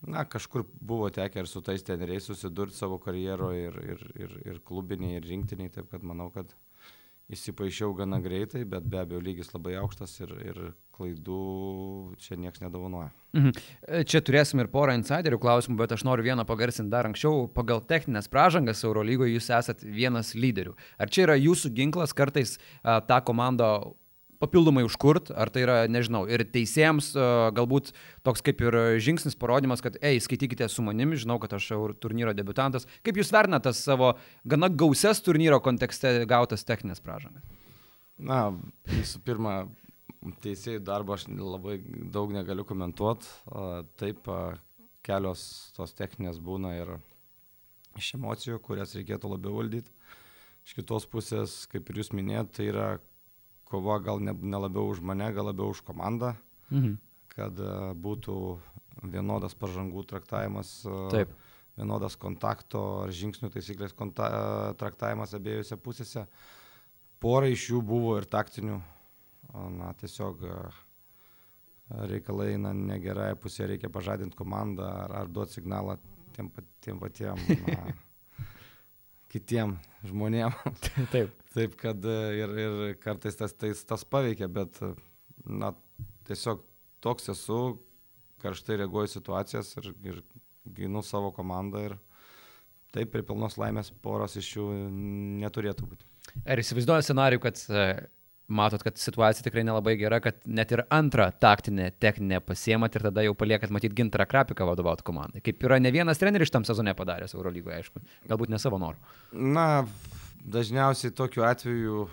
na, 0.00 0.24
kažkur 0.24 0.64
buvo 0.80 1.10
tekę 1.12 1.44
ir 1.44 1.50
su 1.50 1.60
tais 1.66 1.84
teneriais 1.84 2.28
susidurti 2.30 2.78
savo 2.78 3.00
karjeroje 3.02 3.66
ir, 3.68 3.80
ir, 3.94 4.06
ir, 4.26 4.36
ir 4.52 4.62
klubiniai, 4.70 5.18
ir 5.18 5.28
rinktiniai, 5.28 5.72
taip 5.76 5.90
kad 5.92 6.06
manau, 6.06 6.30
kad 6.32 6.56
įsipaišiau 7.32 7.94
gana 7.96 8.20
greitai, 8.20 8.64
bet 8.68 8.84
be 8.84 9.00
abejo 9.00 9.22
lygis 9.24 9.52
labai 9.54 9.78
aukštas 9.80 10.18
ir, 10.20 10.34
ir 10.44 10.58
klaidų 10.94 12.14
čia 12.20 12.36
niekas 12.38 12.62
nedavonoja. 12.62 13.08
Mhm. 13.34 13.64
Čia 14.06 14.20
turėsim 14.22 14.62
ir 14.62 14.70
porą 14.70 14.94
insiderių 14.98 15.40
klausimų, 15.42 15.78
bet 15.80 15.96
aš 15.96 16.04
noriu 16.06 16.26
vieną 16.28 16.44
pagarsinti 16.46 16.92
dar 16.92 17.08
anksčiau. 17.08 17.48
Pagal 17.54 17.82
techninės 17.88 18.30
pražangas 18.30 18.84
Eurolygoje 18.86 19.34
jūs 19.34 19.50
esat 19.56 19.82
vienas 19.82 20.34
lyderių. 20.38 20.76
Ar 21.00 21.10
čia 21.10 21.26
yra 21.26 21.38
jūsų 21.40 21.72
ginklas 21.74 22.14
kartais 22.14 22.58
a, 22.82 23.00
tą 23.02 23.18
komandą 23.26 23.96
papildomai 24.44 24.84
užkurt, 24.86 25.32
ar 25.32 25.50
tai 25.50 25.64
yra, 25.64 25.78
nežinau, 25.90 26.22
ir 26.28 26.44
teisėjams 26.54 27.10
galbūt 27.56 27.90
toks 28.26 28.44
kaip 28.44 28.60
ir 28.62 28.78
žingsnis 29.02 29.36
parodymas, 29.40 29.82
kad, 29.84 29.96
ei, 30.04 30.20
skaitykite 30.22 30.68
su 30.68 30.84
manimi, 30.86 31.18
žinau, 31.20 31.40
kad 31.42 31.56
aš 31.56 31.72
turnyro 32.04 32.36
debutantas. 32.36 32.86
Kaip 33.06 33.18
jūs 33.18 33.32
vertinate 33.34 33.70
tas 33.70 33.80
savo 33.80 34.14
gana 34.44 34.68
gausias 34.68 35.24
turnyro 35.24 35.58
kontekste 35.64 36.20
gautas 36.30 36.66
techninės 36.68 37.02
pražangas? 37.04 37.42
Na, 38.14 38.52
visų 38.86 39.24
pirma, 39.26 39.54
teisėjų 40.44 40.84
darbą 40.86 41.16
aš 41.16 41.26
labai 41.32 41.80
daug 42.14 42.30
negaliu 42.34 42.64
komentuoti. 42.68 43.26
Taip, 44.00 44.28
kelios 45.04 45.42
tos 45.76 45.96
techninės 45.96 46.38
būna 46.40 46.76
ir 46.78 46.94
iš 47.98 48.14
emocijų, 48.18 48.60
kurias 48.64 48.94
reikėtų 48.96 49.34
labiau 49.34 49.58
valdyti. 49.58 49.92
Iš 50.64 50.78
kitos 50.78 51.04
pusės, 51.10 51.58
kaip 51.68 51.90
ir 51.90 52.00
jūs 52.00 52.14
minėjote, 52.16 52.54
tai 52.56 52.68
yra 52.70 52.86
kova 53.74 53.98
gal 54.02 54.22
ne, 54.22 54.34
ne 54.34 54.62
labiau 54.66 54.94
už 54.94 55.02
mane, 55.02 55.26
gal 55.34 55.50
labiau 55.50 55.74
už 55.74 55.82
komandą, 55.86 56.34
mhm. 56.70 56.94
kad 57.34 57.58
būtų 57.98 58.38
vienodas 59.10 59.56
pažangų 59.58 60.04
traktavimas, 60.08 60.76
Taip. 61.12 61.32
vienodas 61.76 62.16
kontakto 62.20 62.84
ar 63.04 63.12
žingsnių 63.14 63.50
taisyklės 63.52 63.94
konta, 63.96 64.28
traktavimas 64.80 65.34
abiejose 65.34 65.78
pusėse. 65.82 66.26
Pora 67.20 67.48
iš 67.50 67.68
jų 67.72 67.82
buvo 67.84 68.14
ir 68.20 68.28
taktinių 68.30 68.78
na, 69.78 69.92
tiesiog 70.00 70.42
reikalai 72.10 72.54
eina 72.54 72.72
negerai 72.76 73.34
pusė, 73.38 73.68
reikia 73.70 73.90
pažadinti 73.92 74.36
komandą 74.38 74.86
ar, 75.04 75.18
ar 75.22 75.30
duoti 75.30 75.58
signalą 75.58 75.98
tiem, 76.34 76.50
tiem 76.84 77.00
patiem 77.02 77.40
na, 77.66 77.92
kitiem 79.34 79.76
žmonėm. 80.06 80.54
Taip. 81.14 81.34
Taip, 81.54 81.74
kad 81.78 82.06
ir, 82.06 82.54
ir 82.58 82.78
kartais 83.02 83.36
tas, 83.38 83.54
tas, 83.54 83.82
tas 83.86 84.06
paveikia, 84.10 84.48
bet 84.50 84.80
na, 85.46 85.70
tiesiog 86.28 86.64
toks 87.04 87.30
esu, 87.34 87.60
karštai 88.42 88.80
reaguoju 88.82 89.12
situacijas 89.12 89.70
ir, 89.78 89.92
ir 90.02 90.18
ginu 90.76 91.02
savo 91.06 91.30
komandą 91.36 91.84
ir 91.90 91.94
taip, 92.94 93.10
prie 93.12 93.22
pilnos 93.26 93.58
laimės 93.60 93.92
poros 94.04 94.36
iš 94.40 94.50
jų 94.56 94.66
neturėtų 95.42 95.88
būti. 95.90 96.10
Ar 96.48 96.60
įsivaizduoju 96.60 97.06
scenarių, 97.06 97.40
kad 97.42 97.60
matot, 98.48 98.82
kad 98.82 98.98
situacija 98.98 99.44
tikrai 99.46 99.64
nelabai 99.64 99.94
gera, 100.00 100.20
kad 100.20 100.40
net 100.44 100.72
ir 100.74 100.84
antrą 100.92 101.30
taktinę 101.40 101.90
techninę 102.00 102.40
pasiemat 102.44 102.96
ir 102.96 103.06
tada 103.08 103.24
jau 103.24 103.34
paliekat 103.38 103.72
matyti 103.72 103.96
gintarą 104.02 104.26
krapiką 104.28 104.66
vadovauti 104.68 105.06
komandai. 105.06 105.42
Kaip 105.44 105.64
yra 105.64 105.78
ne 105.80 105.92
vienas 105.94 106.20
treneris 106.20 106.52
tam 106.52 106.66
sezone 106.68 106.94
padaręs 106.98 107.36
Eurolygoje, 107.36 107.80
aišku, 107.80 108.04
galbūt 108.28 108.52
ne 108.52 108.60
savo 108.60 108.80
norų. 108.82 109.00
Na, 109.32 109.86
dažniausiai 110.44 111.14
tokiu 111.16 111.46
atveju, 111.48 112.06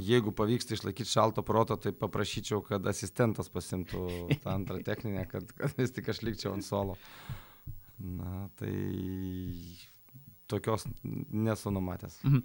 jeigu 0.00 0.32
pavyksta 0.34 0.76
išlaikyti 0.78 1.10
šalto 1.10 1.44
proto, 1.46 1.76
tai 1.76 1.92
paprašyčiau, 1.96 2.62
kad 2.66 2.86
asistentas 2.90 3.52
pasimtų 3.52 4.06
tą 4.42 4.54
antrą 4.56 4.80
techninę, 4.86 5.26
kad, 5.30 5.52
kad 5.58 5.76
vis 5.78 5.92
tik 5.94 6.08
aš 6.14 6.24
likčiau 6.24 6.54
ant 6.56 6.66
solo. 6.66 6.96
Na, 8.00 8.48
tai 8.58 8.72
tokios 10.50 10.88
nesu 11.32 11.70
numatęs. 11.70 12.18
Mhm. 12.24 12.40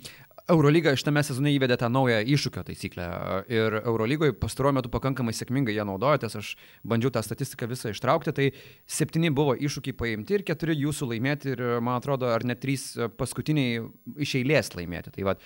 Eurolyga 0.50 0.96
šitame 0.98 1.22
sezone 1.26 1.52
įvedė 1.54 1.78
tą 1.78 1.88
naują 1.94 2.20
iššūkio 2.34 2.64
taisyklę. 2.66 3.08
Ir 3.54 3.76
Eurolygoje 3.84 4.34
pastaruoju 4.42 4.80
metu 4.80 4.92
pakankamai 4.94 5.34
sėkmingai 5.38 5.76
ją 5.76 5.86
naudojotės, 5.86 6.38
aš 6.40 6.54
bandžiau 6.90 7.12
tą 7.14 7.22
statistiką 7.26 7.68
visą 7.70 7.92
ištraukti, 7.94 8.34
tai 8.34 8.48
septyni 8.90 9.30
buvo 9.36 9.54
iššūkiai 9.54 9.98
paimti 10.00 10.40
ir 10.40 10.46
keturi 10.48 10.78
jūsų 10.80 11.12
laimėti. 11.12 11.54
Ir 11.54 11.66
man 11.86 12.00
atrodo, 12.00 12.32
ar 12.34 12.46
net 12.48 12.64
trys 12.64 12.92
paskutiniai 13.20 13.84
iš 14.26 14.40
eilės 14.42 14.74
laimėti. 14.74 15.14
Tai 15.18 15.28
vat, 15.30 15.44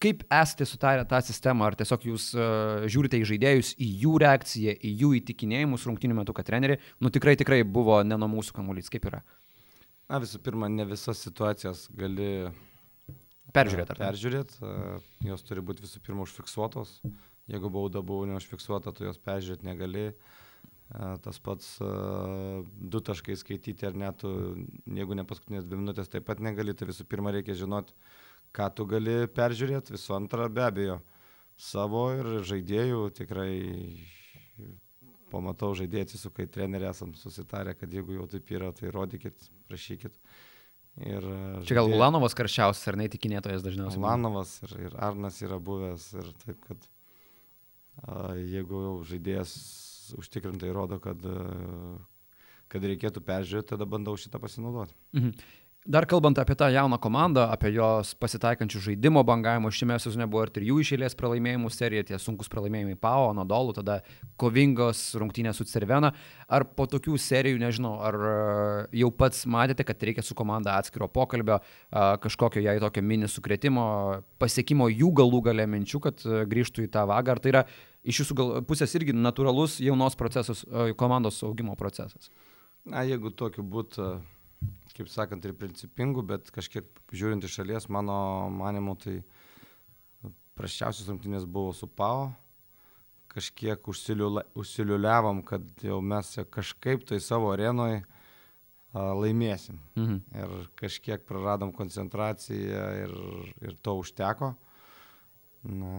kaip 0.00 0.24
esate 0.32 0.66
sutarę 0.68 1.04
tą 1.10 1.20
sistemą, 1.26 1.68
ar 1.68 1.76
tiesiog 1.78 2.06
jūs 2.08 2.30
uh, 2.38 2.86
žiūrite 2.88 3.20
į 3.20 3.26
žaidėjus, 3.32 3.74
į 3.76 3.90
jų 4.04 4.14
reakciją, 4.22 4.76
į 4.80 4.94
jų 5.02 5.12
įtikinėjimus 5.20 5.84
rungtinių 5.90 6.22
metų, 6.22 6.36
kad 6.38 6.48
treneri, 6.48 6.78
nu 7.04 7.12
tikrai 7.12 7.36
tikrai 7.36 7.60
buvo 7.66 8.00
ne 8.06 8.16
nuo 8.16 8.30
mūsų 8.38 8.56
kamuolys, 8.56 8.88
kaip 8.92 9.10
yra? 9.10 9.20
Na 10.08 10.22
visų 10.22 10.40
pirma, 10.40 10.70
ne 10.72 10.86
visas 10.88 11.20
situacijas 11.20 11.84
gali 11.92 12.48
peržiūrėti. 13.56 13.96
Peržiūrėti, 13.98 14.72
jos 15.28 15.44
turi 15.46 15.64
būti 15.64 15.84
visų 15.84 16.02
pirma 16.04 16.26
užfiksuotos. 16.26 16.98
Jeigu 17.48 17.70
bauda 17.72 18.02
buvo 18.04 18.26
neužfiksuota, 18.28 18.92
tu 18.92 19.06
jos 19.06 19.20
peržiūrėti 19.24 19.68
negali. 19.68 20.10
Tas 21.24 21.36
pats 21.44 21.74
du 21.80 23.00
taškai 23.04 23.36
skaityti 23.36 23.88
ar 23.88 23.96
net, 23.96 24.24
jeigu 24.88 25.16
ne 25.16 25.24
paskutinės 25.28 25.66
dvi 25.68 25.80
minutės, 25.82 26.08
taip 26.12 26.26
pat 26.28 26.40
negali. 26.44 26.72
Tai 26.76 26.88
visų 26.88 27.04
pirma 27.08 27.32
reikia 27.34 27.56
žinoti, 27.60 27.96
ką 28.56 28.68
tu 28.76 28.88
gali 28.88 29.22
peržiūrėti. 29.36 29.96
Visų 29.96 30.16
antra, 30.16 30.48
be 30.52 30.64
abejo, 30.64 31.00
savo 31.60 32.08
ir 32.16 32.38
žaidėjų 32.48 33.02
tikrai 33.20 33.52
pamatau 35.32 35.74
žaidėjai 35.76 36.06
atsisuka 36.06 36.44
į 36.44 36.50
trenerį, 36.54 36.88
esam 36.88 37.12
susitarę, 37.18 37.74
kad 37.76 37.92
jeigu 37.92 38.16
jau 38.16 38.28
taip 38.32 38.48
yra, 38.54 38.70
tai 38.76 38.92
rodykit, 38.94 39.48
prašykit. 39.68 40.16
Ir 40.98 41.22
žaidėjai, 41.22 41.64
Čia 41.68 41.76
gal 41.78 41.92
Ulanovas 41.92 42.34
karščiausias 42.38 42.90
ar 42.90 42.98
neįtikinėtojas 42.98 43.62
dažniausiai? 43.62 44.00
Ulanovas 44.02 44.56
ir, 44.66 44.74
ir 44.88 44.96
Arnas 44.98 45.38
yra 45.46 45.60
buvęs 45.62 46.08
ir 46.18 46.32
taip, 46.42 46.58
kad 46.66 46.88
a, 48.02 48.34
jeigu 48.38 48.82
jau 48.82 48.94
žaidėjas 49.12 49.52
užtikrintai 50.18 50.72
rodo, 50.74 50.98
kad, 51.02 51.22
a, 51.22 51.94
kad 52.72 52.88
reikėtų 52.90 53.22
peržiūrėti, 53.28 53.70
tada 53.76 53.86
bandau 53.86 54.16
šitą 54.18 54.42
pasinaudoti. 54.42 54.96
Mhm. 55.14 55.34
Dar 55.86 56.04
kalbant 56.04 56.38
apie 56.38 56.54
tą 56.58 56.66
jauną 56.68 56.98
komandą, 56.98 57.44
apie 57.48 57.70
jos 57.72 58.10
pasitaikančių 58.18 58.80
žaidimo 58.82 59.22
bangavimo, 59.24 59.70
šiame 59.72 59.94
sezone 60.02 60.26
buvo 60.28 60.42
ir 60.44 60.50
trijų 60.52 60.80
išėlės 60.82 61.14
pralaimėjimų 61.16 61.70
serija, 61.72 62.04
tie 62.10 62.18
sunkus 62.20 62.50
pralaimėjimai 62.52 62.96
PAO, 63.00 63.30
Nodolų, 63.38 63.76
tada 63.78 64.00
kovingos 64.36 65.14
rungtynės 65.16 65.56
su 65.56 65.64
Cervena. 65.70 66.10
Ar 66.50 66.66
po 66.76 66.84
tokių 66.90 67.16
serijų, 67.22 67.62
nežinau, 67.62 67.94
ar 68.04 68.18
e, 68.18 68.36
jau 69.00 69.08
pats 69.14 69.46
matėte, 69.48 69.86
kad 69.88 70.02
reikia 70.10 70.26
su 70.26 70.36
komanda 70.36 70.74
atskiro 70.76 71.08
pokalbio, 71.08 71.62
kažkokio 72.26 72.60
jai 72.66 72.76
tokio 72.82 73.06
mini 73.06 73.30
sukretimo, 73.30 73.88
pasiekimo 74.42 74.90
jų 74.92 75.14
galų 75.22 75.44
gale 75.46 75.68
minčių, 75.70 76.04
kad 76.04 76.24
e, 76.26 76.42
grįžtų 76.50 76.84
į 76.84 76.94
tą 76.98 77.06
vagą, 77.08 77.38
ar 77.38 77.40
tai 77.44 77.54
yra 77.54 77.68
iš 78.04 78.24
jūsų 78.24 78.36
gal, 78.42 78.56
pusės 78.68 78.92
irgi 78.98 79.16
natūralus 79.16 79.78
jaunos 79.80 80.18
procesus, 80.20 80.66
e, 80.68 80.90
komandos 80.98 81.40
augimo 81.48 81.78
procesas? 81.80 82.28
Na, 82.84 83.08
jeigu 83.08 83.32
tokiu 83.32 83.64
būtų 83.64 84.18
kaip 84.98 85.10
sakant, 85.12 85.44
ir 85.46 85.54
principingų, 85.54 86.24
bet 86.26 86.50
kažkiek 86.54 86.86
žiūrint 87.14 87.44
iš 87.46 87.60
šalies, 87.60 87.88
mano 87.92 88.18
manimu, 88.50 88.96
tai 88.98 89.20
praščiausios 90.58 91.08
rungtynės 91.10 91.46
buvo 91.46 91.72
su 91.76 91.86
Pau. 91.86 92.32
Kažkiek 93.28 93.84
užsiliuliavom, 93.88 95.42
kad 95.46 95.84
jau 95.84 96.00
mes 96.02 96.32
kažkaip 96.50 97.04
tai 97.06 97.20
savo 97.22 97.52
arenoje 97.52 98.00
laimėsim. 98.94 99.78
Mhm. 99.96 100.16
Ir 100.34 100.70
kažkiek 100.80 101.26
praradom 101.28 101.72
koncentraciją 101.76 102.86
ir, 103.04 103.14
ir 103.60 103.76
to 103.82 103.98
užteko. 104.00 104.54
Na, 105.68 105.92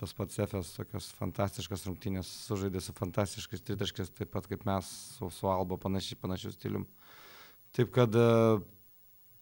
tas 0.00 0.14
pats 0.16 0.38
Efes 0.38 0.72
tokios 0.74 1.10
fantastiškas 1.18 1.84
rungtynės 1.86 2.30
sužaidė 2.48 2.80
su 2.82 2.94
fantastiškais 2.96 3.62
tritaškais, 3.66 4.12
taip 4.14 4.32
pat 4.32 4.48
kaip 4.50 4.64
mes 4.66 4.88
su, 5.18 5.28
su 5.30 5.50
Alba 5.50 5.78
panašiai, 5.78 6.18
panašiu 6.22 6.54
stilium. 6.54 6.86
Taip 7.74 7.90
kad 7.94 8.14
e, 8.14 8.26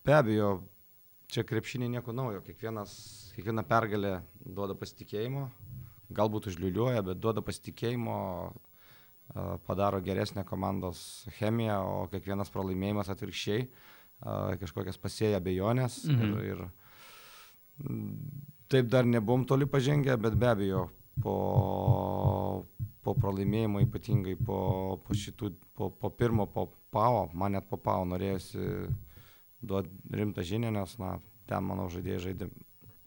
be 0.07 0.15
abejo, 0.17 0.53
čia 1.33 1.45
krepšinė 1.45 1.91
nieko 1.93 2.15
naujo, 2.17 2.41
Kiekvienas, 2.47 2.93
kiekviena 3.37 3.65
pergalė 3.69 4.15
duoda 4.41 4.77
pasitikėjimo, 4.79 5.47
galbūt 6.17 6.49
užliuliuoja, 6.53 7.03
bet 7.05 7.21
duoda 7.21 7.45
pasitikėjimo, 7.45 8.17
e, 8.49 9.45
padaro 9.67 10.01
geresnę 10.05 10.47
komandos 10.49 11.27
chemiją, 11.39 11.77
o 11.83 12.07
kiekvienas 12.13 12.53
pralaimėjimas 12.55 13.13
atvirkščiai 13.13 13.67
e, 13.67 13.69
kažkokias 14.65 15.01
pasėja 15.03 15.43
abejonės. 15.43 16.03
Mhm. 16.09 16.33
Ir, 16.33 16.65
ir 16.65 17.93
taip 18.73 18.89
dar 18.93 19.05
nebuvom 19.09 19.45
toli 19.49 19.69
pažengę, 19.69 20.17
bet 20.21 20.41
be 20.41 20.49
abejo, 20.55 20.87
po, 21.21 21.37
po 23.03 23.15
pralaimėjimo, 23.19 23.83
ypatingai 23.87 24.37
po, 24.39 24.59
po 25.03 25.17
šitų, 25.19 25.53
po, 25.79 25.91
po 25.91 26.11
pirmo, 26.15 26.47
po 26.51 26.69
PAO, 26.95 27.29
man 27.35 27.57
net 27.57 27.69
po 27.71 27.79
PAO 27.81 28.07
norėjosi 28.09 28.67
duoti 29.63 30.17
rimtą 30.19 30.45
žinią, 30.47 30.73
nes, 30.75 30.97
na, 31.03 31.17
ten, 31.51 31.65
manau, 31.67 31.89
žaidėjai 31.93 32.25
žaidė 32.29 32.51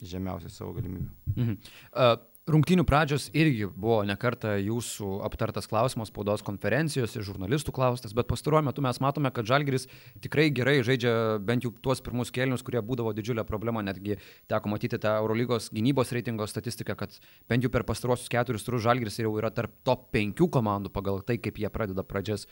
žemiausiai 0.05 0.51
savo 0.51 0.75
galimybių. 0.75 1.11
Mhm. 1.35 1.59
Uh, 1.91 2.15
Rungtinių 2.45 2.83
pradžios 2.85 3.23
irgi 3.33 3.65
buvo 3.65 4.03
nekarta 4.05 4.51
jūsų 4.61 5.15
aptartas 5.25 5.65
klausimas 5.65 6.11
spaudos 6.11 6.43
konferencijose, 6.45 7.23
žurnalistų 7.25 7.73
klaustas, 7.73 8.13
bet 8.13 8.29
pastaruoju 8.29 8.67
metu 8.67 8.83
mes 8.85 9.01
matome, 9.01 9.31
kad 9.33 9.49
Žalgiris 9.49 9.87
tikrai 10.21 10.51
gerai 10.53 10.75
žaidžia 10.85 11.39
bent 11.41 11.65
jau 11.65 11.71
tuos 11.73 12.05
pirmus 12.05 12.29
kėlinius, 12.29 12.61
kurie 12.61 12.85
būdavo 12.85 13.15
didžiulė 13.17 13.47
problema, 13.49 13.81
netgi 13.81 14.19
teko 14.45 14.75
matyti 14.75 15.01
tą 15.01 15.15
Eurolygos 15.23 15.71
gynybos 15.73 16.13
reitingo 16.13 16.45
statistiką, 16.45 16.93
kad 17.01 17.17
bent 17.49 17.65
jau 17.65 17.73
per 17.73 17.81
pastaruosius 17.89 18.29
keturis 18.29 18.69
turus 18.69 18.85
Žalgiris 18.85 19.17
jau 19.25 19.33
yra 19.41 19.49
tarp 19.49 19.73
top 19.81 20.11
penkių 20.13 20.45
komandų 20.45 20.93
pagal 20.93 21.23
tai, 21.25 21.41
kaip 21.41 21.57
jie 21.57 21.73
pradeda 21.73 22.05
pradžias. 22.05 22.45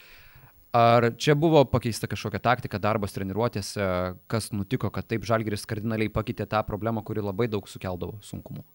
Ar 0.73 1.12
čia 1.21 1.38
buvo 1.38 1.67
pakeista 1.69 2.09
kažkokia 2.09 2.41
taktika, 2.41 2.81
darbas 2.81 3.13
treniruotėse, 3.13 4.15
kas 4.25 4.55
nutiko, 4.57 4.89
kad 4.89 5.05
taip 5.05 5.29
Žalgiris 5.29 5.69
kardinaliai 5.69 6.09
pakeitė 6.09 6.50
tą 6.50 6.65
problemą, 6.65 7.05
kuri 7.05 7.21
labai 7.21 7.45
daug 7.45 7.69
sukeldavo 7.69 8.17
sunkumų? 8.25 8.65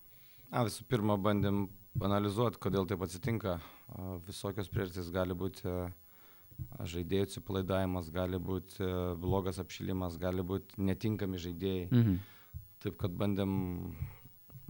Na, 0.49 0.63
visų 0.65 0.87
pirma, 0.89 1.19
bandėm 1.21 1.67
analizuoti, 2.01 2.61
kodėl 2.63 2.87
taip 2.89 3.03
atsitinka. 3.05 3.59
Visokios 4.27 4.71
priežastys 4.73 5.11
gali 5.13 5.37
būti 5.37 5.69
žaidėjų 6.93 7.27
atsipalaidavimas, 7.29 8.09
gali 8.15 8.41
būti 8.43 8.87
blogas 9.21 9.61
apšilimas, 9.63 10.17
gali 10.21 10.43
būti 10.43 10.81
netinkami 10.83 11.41
žaidėjai. 11.43 11.89
Mhm. 11.93 12.17
Taip 12.83 12.97
kad 13.01 13.15
bandėm, 13.19 13.53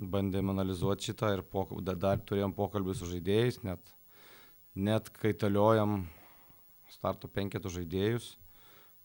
bandėm 0.00 0.50
analizuoti 0.54 1.10
šitą 1.10 1.34
ir 1.36 1.42
pok, 1.44 1.76
da- 1.84 1.94
dar 1.94 2.18
turėjom 2.18 2.54
pokalbį 2.56 2.96
su 2.96 3.08
žaidėjais, 3.10 3.62
net, 3.62 3.94
net 4.74 5.10
kaitaliojam 5.20 6.06
starto 6.90 7.28
penketų 7.28 7.70
žaidėjus, 7.78 8.36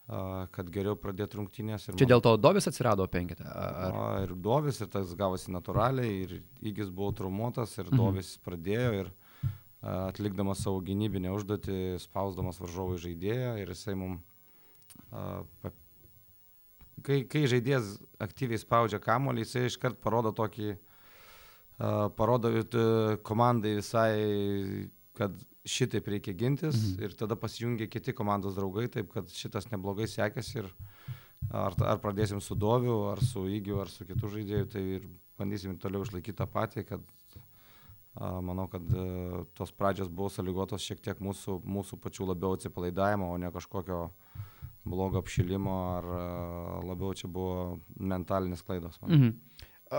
kad 0.07 0.67
geriau 0.73 0.97
pradėti 0.99 1.37
rungtynės. 1.39 1.85
Čia 1.87 1.93
man- 1.95 2.09
dėl 2.11 2.21
to 2.25 2.33
Dovis 2.37 2.67
atsirado 2.67 3.05
penketą? 3.07 3.45
Ar... 3.47 3.93
A, 3.95 4.07
ir 4.25 4.33
Dovis, 4.35 4.81
ir 4.83 4.89
tas 4.91 5.13
gavosi 5.15 5.51
natūraliai, 5.55 6.17
ir 6.25 6.33
Įgis 6.61 6.89
buvo 6.91 7.13
traumuotas, 7.15 7.77
ir 7.79 7.87
Mhm. 7.87 7.97
Dovis 8.01 8.33
pradėjo, 8.43 8.89
ir 8.99 9.11
atlikdamas 9.83 10.61
savo 10.63 10.79
gynybinę 10.83 11.31
užduotį, 11.35 11.99
spausdamas 11.99 12.59
varžovų 12.59 12.97
žaidėją, 13.03 13.55
ir 13.63 13.71
jisai 13.73 13.95
mums... 13.95 14.21
Kai, 17.03 17.23
kai 17.27 17.41
žaidėjas 17.51 17.97
aktyviai 18.23 18.59
spaudžia 18.61 18.99
kamolį, 19.03 19.43
jisai 19.43 19.65
iškart 19.67 19.97
parodo 19.99 20.31
tokį, 20.31 20.75
a, 21.79 22.09
parodo 22.15 22.51
e, 22.53 23.17
komandai 23.27 23.73
visai, 23.79 24.87
kad 25.17 25.35
šitaip 25.65 26.07
reikia 26.11 26.33
gintis, 26.35 26.75
Mhm. 26.75 27.03
ir 27.03 27.13
tada 27.15 27.35
pasijungia 27.39 27.87
kiti 27.87 28.13
komandos 28.13 28.55
draugai, 28.55 28.89
taip 28.91 29.11
kad 29.13 29.29
šitas 29.31 29.69
neblogai 29.71 30.07
sekėsi 30.11 30.57
ir 30.59 30.69
ar, 31.51 31.73
ar 31.79 31.97
pradėsim 32.03 32.41
su 32.41 32.55
Doviu, 32.55 33.11
ar 33.11 33.19
su 33.23 33.45
Įgiu, 33.47 33.79
ar 33.81 33.87
su 33.87 34.05
kitu 34.05 34.27
žaidėju, 34.27 34.69
tai 34.71 34.81
ir 34.97 35.07
bandysim 35.39 35.77
toliau 35.79 36.03
išlaikyti 36.03 36.35
tą 36.37 36.47
patį, 36.47 36.85
kad 36.87 37.01
a, 38.15 38.41
manau, 38.41 38.67
kad 38.69 38.81
a, 38.93 39.45
tos 39.55 39.71
pradžios 39.71 40.07
buvo 40.09 40.29
sąlygotos 40.29 40.83
šiek 40.83 40.99
tiek 41.01 41.19
mūsų, 41.19 41.61
mūsų 41.65 41.97
pačių 41.99 42.27
labiau 42.29 42.53
atsipalaidavimo, 42.57 43.31
o 43.33 43.37
ne 43.37 43.49
kažkokio 43.51 44.11
blogo 44.85 45.17
apšilimo, 45.23 45.77
ar 45.97 46.05
a, 46.05 46.23
labiau 46.85 47.13
čia 47.15 47.27
buvo 47.27 47.79
mentalinės 47.97 48.61
klaidos. 48.63 48.99
Man. 49.01 49.11
Mhm. 49.11 49.39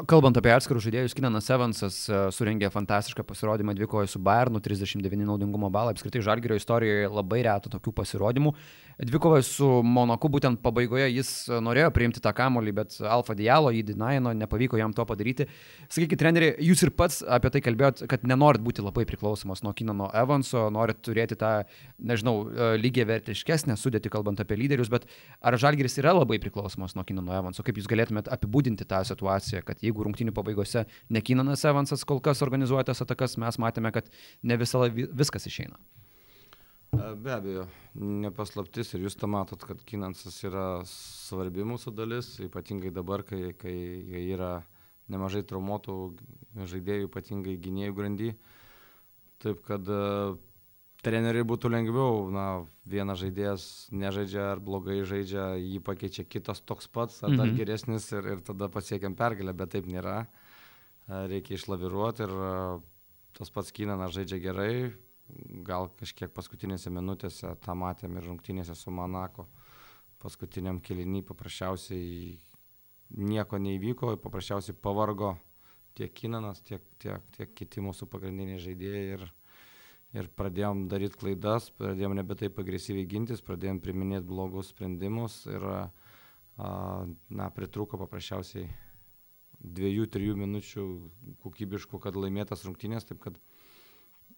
Kalbant 0.03 0.35
apie 0.35 0.51
atskirus 0.51 0.83
žaidėjus, 0.89 1.13
Kinanas 1.15 1.47
Evansas 1.55 1.97
e, 2.11 2.17
surengė 2.35 2.67
fantastišką 2.75 3.23
pasirodymą 3.29 3.77
dvikoje 3.79 4.09
su 4.11 4.19
Bayernu, 4.19 4.59
39 4.65 5.23
naudingumo 5.29 5.69
balą. 5.71 5.93
Apskritai 5.95 6.23
Žalgirio 6.25 6.59
istorijoje 6.59 7.13
labai 7.13 7.45
retų 7.47 7.71
tokių 7.77 7.93
pasirodymų. 8.01 8.55
Dvikoje 8.99 9.43
su 9.43 9.67
Monaku 9.83 10.29
būtent 10.31 10.61
pabaigoje 10.63 11.09
jis 11.11 11.31
e, 11.49 11.59
norėjo 11.65 11.91
priimti 11.95 12.21
tą 12.23 12.31
kamolį, 12.37 12.75
bet 12.77 12.97
Alfa 13.03 13.35
Dialo 13.35 13.73
jį 13.75 13.83
dinaino, 13.89 14.31
nepavyko 14.39 14.79
jam 14.79 14.95
to 14.95 15.03
padaryti. 15.09 15.49
Sakykit, 15.89 16.19
treneri, 16.21 16.53
jūs 16.63 16.85
ir 16.87 16.93
pats 16.95 17.19
apie 17.27 17.51
tai 17.55 17.63
kalbėjot, 17.65 18.05
kad 18.11 18.27
nenorit 18.29 18.63
būti 18.63 18.85
labai 18.85 19.03
priklausomas 19.09 19.65
nuo 19.67 19.73
Kinano 19.75 20.13
Evanso, 20.15 20.69
norit 20.75 21.01
turėti 21.03 21.39
tą, 21.41 21.53
nežinau, 21.99 22.37
e, 22.47 22.71
lygiai 22.79 23.09
vertiškesnę 23.11 23.75
sudėti, 23.81 24.13
kalbant 24.15 24.45
apie 24.45 24.61
lyderius, 24.61 24.93
bet 24.93 25.09
ar 25.43 25.59
Žalgiris 25.59 25.99
yra 25.99 26.15
labai 26.15 26.39
priklausomas 26.43 26.95
nuo 26.95 27.07
Kinano 27.09 27.35
Evanso? 27.35 27.67
Kaip 27.67 27.83
jūs 27.83 27.91
galėtumėt 27.91 28.31
apibūdinti 28.31 28.87
tą 28.87 29.03
situaciją, 29.11 29.65
kad 29.67 29.83
jeigu 29.83 30.07
rungtinių 30.07 30.37
pabaigose 30.37 30.87
ne 31.11 31.25
Kinanas 31.25 31.67
Evansas 31.67 32.07
kol 32.07 32.23
kas 32.23 32.47
organizuoja 32.47 32.87
tas 32.93 33.03
atakas, 33.03 33.35
mes 33.43 33.59
matėme, 33.59 33.91
kad 33.95 34.07
ne 34.47 34.63
visą 34.63 34.87
viskas 34.95 35.51
išeina. 35.51 35.83
Be 36.95 37.33
abejo, 37.35 37.67
nepaslaptis 37.99 38.95
ir 38.95 39.05
jūs 39.07 39.17
tą 39.19 39.29
matot, 39.31 39.63
kad 39.67 39.81
Kinansas 39.87 40.37
yra 40.47 40.83
svarbi 40.89 41.65
mūsų 41.67 41.93
dalis, 41.97 42.35
ypatingai 42.45 42.93
dabar, 42.95 43.25
kai, 43.27 43.53
kai 43.59 43.75
yra 44.23 44.63
nemažai 45.13 45.43
traumuotų 45.49 45.97
žaidėjų, 46.71 47.09
ypatingai 47.11 47.57
gynėjų 47.61 47.97
grandy. 47.99 48.31
Taip 49.43 49.61
kad 49.67 49.89
treneriai 51.05 51.45
būtų 51.45 51.69
lengviau, 51.75 52.25
na, 52.33 52.47
vienas 52.89 53.21
žaidėjas 53.21 53.67
nežaidžia 53.93 54.47
ar 54.55 54.63
blogai 54.65 55.03
žaidžia, 55.05 55.51
jį 55.61 55.83
pakeičia 55.85 56.25
kitas 56.25 56.63
toks 56.65 56.89
pats 56.89 57.23
ar 57.23 57.35
dar 57.37 57.47
Mhm. 57.47 57.57
geresnis 57.59 58.11
ir, 58.13 58.25
ir 58.25 58.41
tada 58.41 58.69
pasiekiam 58.73 59.15
pergalę, 59.15 59.53
bet 59.53 59.71
taip 59.77 59.87
nėra. 59.87 60.27
Reikia 61.09 61.59
išlaviruoti 61.59 62.23
ir 62.25 62.31
tas 63.37 63.51
pats 63.51 63.73
Kinanas 63.73 64.15
žaidžia 64.15 64.41
gerai, 64.41 64.95
gal 65.65 65.89
kažkiek 65.99 66.33
paskutinėse 66.35 66.93
minutėse 66.93 67.55
tą 67.65 67.77
matėm 67.79 68.19
ir 68.19 68.29
rungtynėse 68.29 68.77
su 68.79 68.93
Monako. 68.95 69.47
Paskutiniam 70.23 70.81
kelinį 70.81 71.23
paprasčiausiai 71.29 72.37
nieko 73.21 73.59
neįvyko, 73.61 74.15
paprasčiausiai 74.25 74.77
pavargo 74.77 75.35
tiek 75.95 76.13
Kinanas, 76.17 76.63
tiek, 76.65 76.83
tiek, 76.99 77.25
tiek 77.37 77.53
kiti 77.55 77.83
mūsų 77.85 78.09
pagrindiniai 78.11 78.63
žaidėjai 78.63 79.03
ir, 79.17 79.27
ir 80.17 80.31
pradėjom 80.39 80.87
daryti 80.91 81.21
klaidas, 81.21 81.69
pradėjom 81.79 82.17
nebe 82.19 82.37
taip 82.41 82.59
agresyviai 82.59 83.07
gintis, 83.11 83.45
pradėjom 83.45 83.83
priminėti 83.85 84.27
blogus 84.31 84.73
sprendimus 84.73 85.45
ir 85.51 85.69
na, 86.57 87.51
pritruko 87.55 88.01
paprasčiausiai 88.01 88.67
dviejų, 89.65 90.09
trijų 90.13 90.39
minučių 90.39 90.87
kokybiškų, 91.45 92.01
kad 92.03 92.19
laimėtas 92.19 92.65
rungtynės, 92.67 93.07
taip 93.09 93.23
kad 93.25 93.39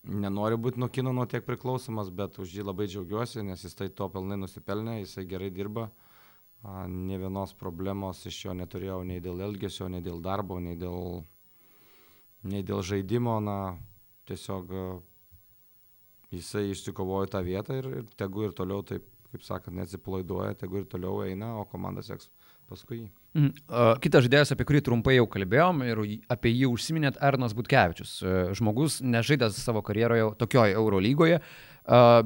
nenoriu 0.06 0.58
būti 0.58 0.80
nuo 0.80 0.88
kino 0.92 1.12
nuo 1.12 1.26
tiek 1.26 1.44
priklausomas, 1.46 2.10
bet 2.14 2.38
už 2.42 2.54
jį 2.56 2.66
labai 2.66 2.86
džiaugiuosi, 2.90 3.42
nes 3.46 3.64
jis 3.64 3.74
tai 3.74 3.88
to 3.88 4.08
pilnai 4.12 4.38
nusipelnė, 4.40 5.00
jisai 5.02 5.26
gerai 5.28 5.50
dirba. 5.50 5.90
Ne 6.90 7.18
vienos 7.20 7.52
problemos 7.54 8.24
iš 8.26 8.38
jo 8.46 8.54
neturėjau 8.56 9.02
nei 9.06 9.20
dėl 9.22 9.42
elgesio, 9.44 9.90
nei 9.92 10.02
dėl 10.02 10.22
darbo, 10.22 10.58
nei 10.62 10.78
dėl, 10.78 11.22
nei 12.42 12.64
dėl 12.66 12.82
žaidimo. 12.86 13.36
Na, 13.44 13.58
tiesiog 14.26 14.72
jisai 16.34 16.70
išsikovojo 16.72 17.30
tą 17.34 17.42
vietą 17.46 17.76
ir, 17.78 17.90
ir 18.00 18.08
tegu 18.18 18.46
ir 18.46 18.56
toliau 18.56 18.82
taip, 18.86 19.06
kaip 19.32 19.44
sakant, 19.44 19.76
neatsipalaiduoja, 19.76 20.56
tegu 20.60 20.80
ir 20.80 20.88
toliau 20.90 21.22
eina, 21.26 21.52
o 21.60 21.64
komanda 21.68 22.04
seks 22.04 22.30
paskui 22.70 23.02
jį. 23.02 23.06
Mhm. 23.36 23.50
Kitas 24.02 24.24
žaidėjas, 24.26 24.52
apie 24.54 24.66
kurį 24.68 24.82
trumpai 24.86 25.16
jau 25.18 25.26
kalbėjom 25.30 25.82
ir 25.86 26.00
apie 26.32 26.52
jį 26.54 26.70
užsiminėt, 26.72 27.20
Arnas 27.24 27.54
Butkevičius. 27.56 28.18
Žmogus 28.56 29.00
nežaidęs 29.04 29.58
savo 29.60 29.82
karjeroje 29.86 30.30
tokioje 30.40 30.78
Eurolygoje, 30.78 31.42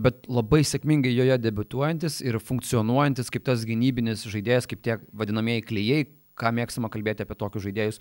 bet 0.06 0.22
labai 0.30 0.62
sėkmingai 0.64 1.12
joje 1.12 1.36
debituojantis 1.42 2.20
ir 2.24 2.38
funkcionuojantis 2.40 3.32
kaip 3.34 3.44
tas 3.48 3.66
gynybinis 3.68 4.24
žaidėjas, 4.30 4.70
kaip 4.70 4.86
tie 4.86 4.96
vadinamieji 5.12 5.66
klyjei, 5.72 6.08
ką 6.40 6.54
mėgstama 6.56 6.88
kalbėti 6.92 7.26
apie 7.26 7.36
tokius 7.36 7.66
žaidėjus. 7.66 8.00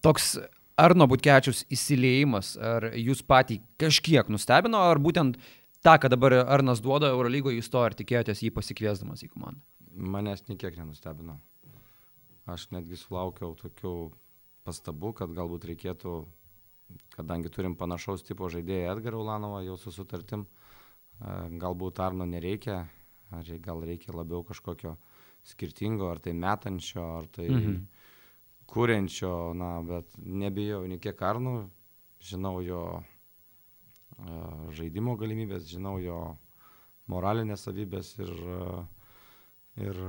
Toks 0.00 0.38
Arno 0.80 1.04
Butkečius 1.10 1.66
įsileimas, 1.68 2.54
ar 2.56 2.92
jūs 2.96 3.20
patį 3.26 3.58
kažkiek 3.80 4.30
nustebino, 4.32 4.80
ar 4.80 5.02
būtent 5.02 5.36
tą, 5.84 5.96
ką 6.00 6.10
dabar 6.12 6.36
Arnas 6.44 6.82
duoda 6.84 7.10
Eurolygoje, 7.14 7.58
jūs 7.60 7.70
to 7.72 7.82
ar 7.84 7.96
tikėjotės 7.96 8.42
jį 8.44 8.52
pasikviesdamas 8.56 9.24
į 9.26 9.30
komandą? 9.32 9.62
Manęs 9.90 10.44
niekiek 10.48 10.76
nenustebino. 10.78 11.38
Aš 12.50 12.68
netgi 12.74 12.98
sulaukiau 12.98 13.54
tokių 13.58 13.94
pastabų, 14.66 15.12
kad 15.20 15.32
galbūt 15.34 15.66
reikėtų, 15.70 16.14
kadangi 17.14 17.52
turim 17.52 17.76
panašaus 17.78 18.24
tipo 18.26 18.48
žaidėją 18.52 18.94
Edgarą 18.94 19.20
Ulanovą 19.22 19.62
jau 19.66 19.76
su 19.80 19.92
sutartim, 19.94 20.46
e, 20.46 21.36
galbūt 21.62 22.00
Arno 22.02 22.26
nereikia, 22.28 22.82
ar 23.30 23.52
gal 23.62 23.84
reikia 23.86 24.14
labiau 24.16 24.42
kažkokio 24.46 24.96
skirtingo, 25.46 26.10
ar 26.10 26.20
tai 26.20 26.34
metančio, 26.36 27.04
ar 27.20 27.28
tai 27.32 27.48
mhm. 27.48 27.78
kūrenčio, 28.70 29.34
na, 29.56 29.78
bet 29.86 30.18
nebijau 30.18 30.82
nei 30.88 31.00
kiek 31.02 31.22
Arno, 31.22 31.70
žinau 32.20 32.58
jo 32.64 32.82
žaidimo 34.76 35.16
galimybės, 35.20 35.68
žinau 35.70 35.98
jo 36.02 36.20
moralinės 37.10 37.66
savybės 37.66 38.12
ir, 38.20 38.30
e, 38.30 38.82
ir 39.86 40.02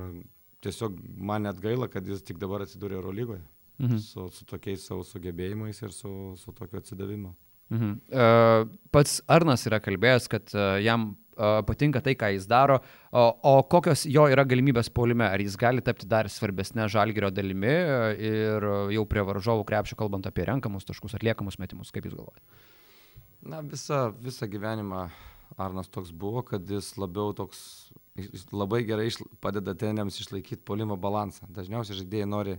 tiesiog 0.62 0.98
man 1.30 1.48
net 1.48 1.62
gaila, 1.62 1.88
kad 1.90 2.06
jis 2.06 2.24
tik 2.26 2.40
dabar 2.42 2.66
atsidūrė 2.66 3.00
Eurolygoje. 3.00 3.42
Mhm. 3.82 4.02
Su, 4.04 4.28
su 4.30 4.44
tokiais 4.46 4.84
savo 4.86 5.02
sugebėjimais 5.06 5.80
ir 5.82 5.94
su, 5.96 6.12
su 6.38 6.52
tokiu 6.54 6.78
atsidavimu. 6.82 7.32
Mhm. 7.72 7.92
Uh, 8.12 8.68
pats 8.92 9.22
Arnas 9.32 9.64
yra 9.66 9.78
kalbėjęs, 9.80 10.26
kad 10.30 10.50
uh, 10.52 10.76
jam 10.84 11.06
uh, 11.14 11.62
patinka 11.66 12.02
tai, 12.04 12.12
ką 12.20 12.28
jis 12.34 12.44
daro, 12.50 12.76
o, 13.08 13.22
o 13.48 13.54
kokios 13.72 14.04
jo 14.12 14.26
yra 14.30 14.44
galimybės 14.44 14.92
polime, 14.92 15.24
ar 15.24 15.40
jis 15.40 15.56
gali 15.58 15.82
tapti 15.82 16.06
dar 16.10 16.28
svarbesnė 16.30 16.90
žalgerio 16.92 17.32
dalimi 17.32 17.72
ir 18.28 18.68
jau 18.92 19.06
prie 19.08 19.24
varžovų 19.24 19.64
krepšio 19.72 19.96
kalbant 20.04 20.28
apie 20.28 20.44
renkamus 20.50 20.84
taškus, 20.90 21.16
atliekamus 21.16 21.56
metimus, 21.62 21.94
kaip 21.96 22.06
jūs 22.06 22.18
galvojate? 22.18 22.44
Na, 23.42 23.62
visą, 23.62 24.12
visą 24.22 24.46
gyvenimą 24.46 25.08
Arnas 25.56 25.88
toks 25.90 26.12
buvo, 26.14 26.42
kad 26.46 26.68
jis 26.70 26.92
labiau 26.96 27.32
toks, 27.34 27.90
jis 28.16 28.46
labai 28.54 28.84
gerai 28.86 29.08
išla, 29.10 29.26
padeda 29.42 29.74
tenėms 29.74 30.20
išlaikyti 30.22 30.62
polimo 30.64 30.96
balansą. 30.96 31.48
Dažniausiai 31.50 31.98
žaidėjai 31.98 32.28
nori 32.30 32.54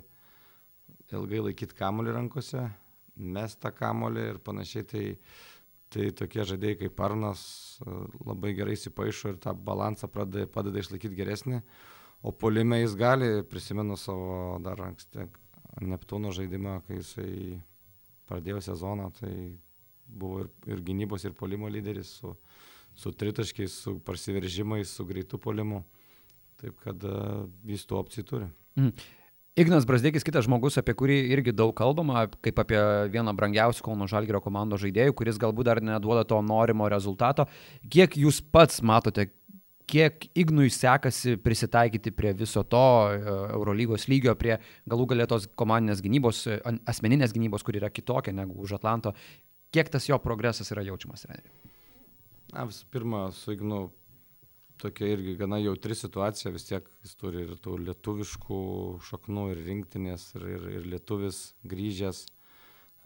ilgai 1.14 1.40
laikyti 1.48 1.78
kamolį 1.80 2.18
rankose, 2.18 2.68
mes 3.16 3.56
tą 3.64 3.72
kamolį 3.74 4.28
ir 4.34 4.44
panašiai. 4.44 4.86
Tai, 4.92 5.06
tai 5.94 6.12
tokie 6.20 6.44
žaidėjai 6.52 6.82
kaip 6.84 7.02
Arnas 7.06 7.42
e, 7.80 7.98
labai 8.28 8.54
gerai 8.58 8.76
įsipaišo 8.76 9.34
ir 9.34 9.42
tą 9.42 9.56
balansą 9.56 10.12
padeda, 10.12 10.50
padeda 10.52 10.84
išlaikyti 10.84 11.20
geresnį. 11.24 11.64
O 12.24 12.32
polime 12.36 12.82
jis 12.82 12.96
gali, 13.00 13.36
prisimenu 13.48 13.96
savo 14.00 14.58
dar 14.64 14.84
anksti 14.84 15.30
Neptūno 15.84 16.30
žaidimą, 16.36 16.82
kai 16.86 17.00
jisai 17.00 17.62
pradėjo 18.30 18.60
sezoną, 18.62 19.08
tai 19.18 19.32
buvo 20.08 20.44
ir, 20.44 20.52
ir 20.70 20.84
gynybos, 20.86 21.26
ir 21.26 21.34
polimo 21.38 21.70
lyderis 21.72 22.14
su, 22.20 22.36
su 22.96 23.12
tritaškiais, 23.12 23.76
su 23.86 23.98
prasiveržimais, 24.06 24.94
su 24.94 25.06
greitu 25.10 25.40
polimu. 25.42 25.84
Taip 26.62 26.78
kad 26.84 27.04
uh, 27.10 27.44
jis 27.68 27.84
tų 27.90 28.00
opcijų 28.00 28.30
turi. 28.30 28.48
Mm. 28.80 28.94
Ignas 29.54 29.86
Brasdėkis, 29.86 30.24
kitas 30.26 30.48
žmogus, 30.48 30.80
apie 30.82 30.96
kurį 30.98 31.16
irgi 31.36 31.52
daug 31.54 31.76
kalbama, 31.78 32.24
kaip 32.42 32.58
apie 32.64 32.80
vieną 33.14 33.36
brangiausių 33.38 33.84
Kauno 33.86 34.08
Žalgėrio 34.10 34.40
komandos 34.42 34.82
žaidėjų, 34.82 35.14
kuris 35.20 35.38
galbūt 35.42 35.68
dar 35.68 35.82
neduoda 35.84 36.24
to 36.26 36.40
norimo 36.42 36.88
rezultato. 36.90 37.46
Kiek 37.94 38.18
jūs 38.18 38.40
pats 38.42 38.82
matote, 38.82 39.28
kiek 39.86 40.26
Ignui 40.34 40.72
sekasi 40.74 41.36
prisitaikyti 41.38 42.16
prie 42.18 42.34
viso 42.34 42.64
to 42.66 42.82
e, 43.12 43.20
Eurolygos 43.54 44.08
lygio, 44.10 44.34
prie 44.40 44.58
galų 44.90 45.06
galėtos 45.14 45.46
komandinės 45.60 46.02
gynybos, 46.02 46.44
e, 46.50 46.58
asmeninės 46.90 47.36
gynybos, 47.36 47.62
kur 47.62 47.78
yra 47.78 47.92
kitokia 47.94 48.34
negu 48.34 48.58
už 48.64 48.80
Atlanto, 48.80 49.14
kiek 49.74 49.90
tas 49.94 50.08
jo 50.10 50.18
progresas 50.22 50.72
yra 50.74 50.86
jaučiamas, 50.86 51.26
treneri? 51.26 51.52
Na, 52.54 52.68
visų 52.70 52.86
pirma, 52.94 53.26
su 53.34 53.56
Ignu 53.56 53.88
tokia 54.82 55.14
irgi 55.14 55.36
gana 55.40 55.58
jautri 55.62 55.96
situacija, 55.98 56.52
vis 56.54 56.68
tiek 56.68 56.88
jis 57.06 57.16
turi 57.20 57.44
ir 57.46 57.56
tų 57.64 57.78
lietuviškų 57.88 58.62
šaknų, 59.08 59.48
ir 59.54 59.62
rinktinės, 59.68 60.28
ir, 60.38 60.48
ir, 60.56 60.68
ir 60.78 60.88
lietuvis 60.96 61.42
grįžęs, 61.70 62.24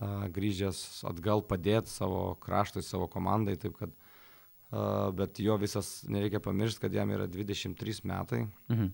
uh, 0.02 0.26
grįžęs 0.34 0.82
atgal 1.12 1.44
padėti 1.48 1.94
savo 1.94 2.22
kraštui, 2.44 2.84
savo 2.86 3.08
komandai, 3.12 3.58
taip 3.62 3.78
kad, 3.80 3.94
uh, 3.94 5.10
bet 5.16 5.40
jo 5.44 5.58
visas, 5.62 6.02
nereikia 6.12 6.42
pamiršti, 6.44 6.88
kad 6.88 6.98
jam 6.98 7.14
yra 7.16 7.30
23 7.32 8.04
metai 8.10 8.44
mhm. 8.48 8.90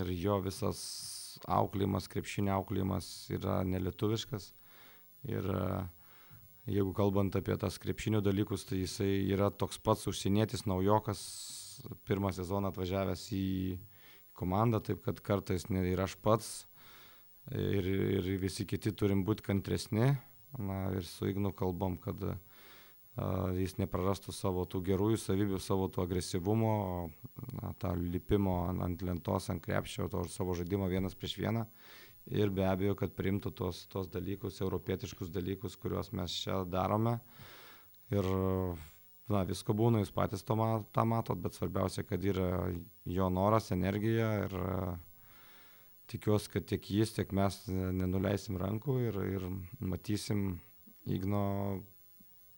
ir 0.00 0.12
jo 0.18 0.40
visas 0.44 0.82
auklėjimas, 1.46 2.10
krepšinio 2.10 2.56
auklėjimas 2.58 3.06
yra 3.32 3.60
nelietuviškas. 3.64 4.50
Ir 5.30 5.46
uh, 5.52 5.84
jeigu 6.68 6.92
kalbant 6.96 7.36
apie 7.36 7.56
tas 7.60 7.78
krepšinio 7.80 8.20
dalykus, 8.24 8.66
tai 8.68 8.82
jisai 8.82 9.12
yra 9.32 9.50
toks 9.50 9.78
pats 9.78 10.08
užsienietis, 10.10 10.66
naujokas, 10.68 11.20
pirmą 12.08 12.32
sezoną 12.36 12.72
atvažiavęs 12.72 13.28
į 13.36 13.46
komandą, 14.36 14.80
taip 14.84 15.04
kad 15.04 15.20
kartais 15.24 15.66
ir 15.70 16.00
aš 16.00 16.16
pats, 16.20 16.50
ir, 17.52 17.86
ir 18.20 18.30
visi 18.40 18.66
kiti 18.66 18.92
turim 18.92 19.24
būti 19.24 19.44
kantresni. 19.46 20.14
Na 20.58 20.88
ir 20.96 21.06
su 21.06 21.28
Ignu 21.30 21.52
kalbam, 21.54 21.94
kad 22.02 22.18
a, 22.26 22.34
jis 23.54 23.76
neprarastų 23.78 24.34
savo 24.34 24.64
tų 24.66 24.80
gerųjų 24.88 25.20
savybių, 25.22 25.60
savo 25.62 25.86
to 25.92 26.02
agresyvumo, 26.02 26.72
na, 27.60 27.70
tą 27.78 27.94
lipimo 27.94 28.64
ant 28.72 29.04
lentos, 29.06 29.46
ant 29.52 29.62
krepšio, 29.62 30.08
to 30.10 30.24
savo 30.32 30.56
žaidimo 30.58 30.90
vienas 30.90 31.14
prieš 31.14 31.36
vieną. 31.38 31.68
Ir 32.30 32.50
be 32.54 32.66
abejo, 32.68 32.94
kad 32.98 33.14
priimtų 33.16 33.50
tos, 33.56 33.86
tos 33.90 34.08
dalykus, 34.12 34.60
europietiškus 34.62 35.32
dalykus, 35.34 35.76
kuriuos 35.80 36.12
mes 36.14 36.34
čia 36.44 36.60
darome. 36.68 37.16
Ir 38.12 38.26
na, 39.30 39.44
visko 39.48 39.74
būna, 39.76 40.02
jūs 40.02 40.12
patys 40.14 40.44
to, 40.46 40.56
tą 40.94 41.06
matot, 41.08 41.38
bet 41.40 41.56
svarbiausia, 41.56 42.04
kad 42.06 42.24
yra 42.26 42.68
jo 43.06 43.30
noras, 43.32 43.70
energija 43.74 44.30
ir 44.44 44.56
tikiuosi, 46.10 46.50
kad 46.54 46.66
tiek 46.66 46.90
jis, 46.90 47.14
tiek 47.16 47.30
mes 47.36 47.62
nenuleisim 47.70 48.58
rankų 48.60 48.98
ir, 49.08 49.22
ir 49.38 49.46
matysim 49.78 50.58
Igno 51.10 51.80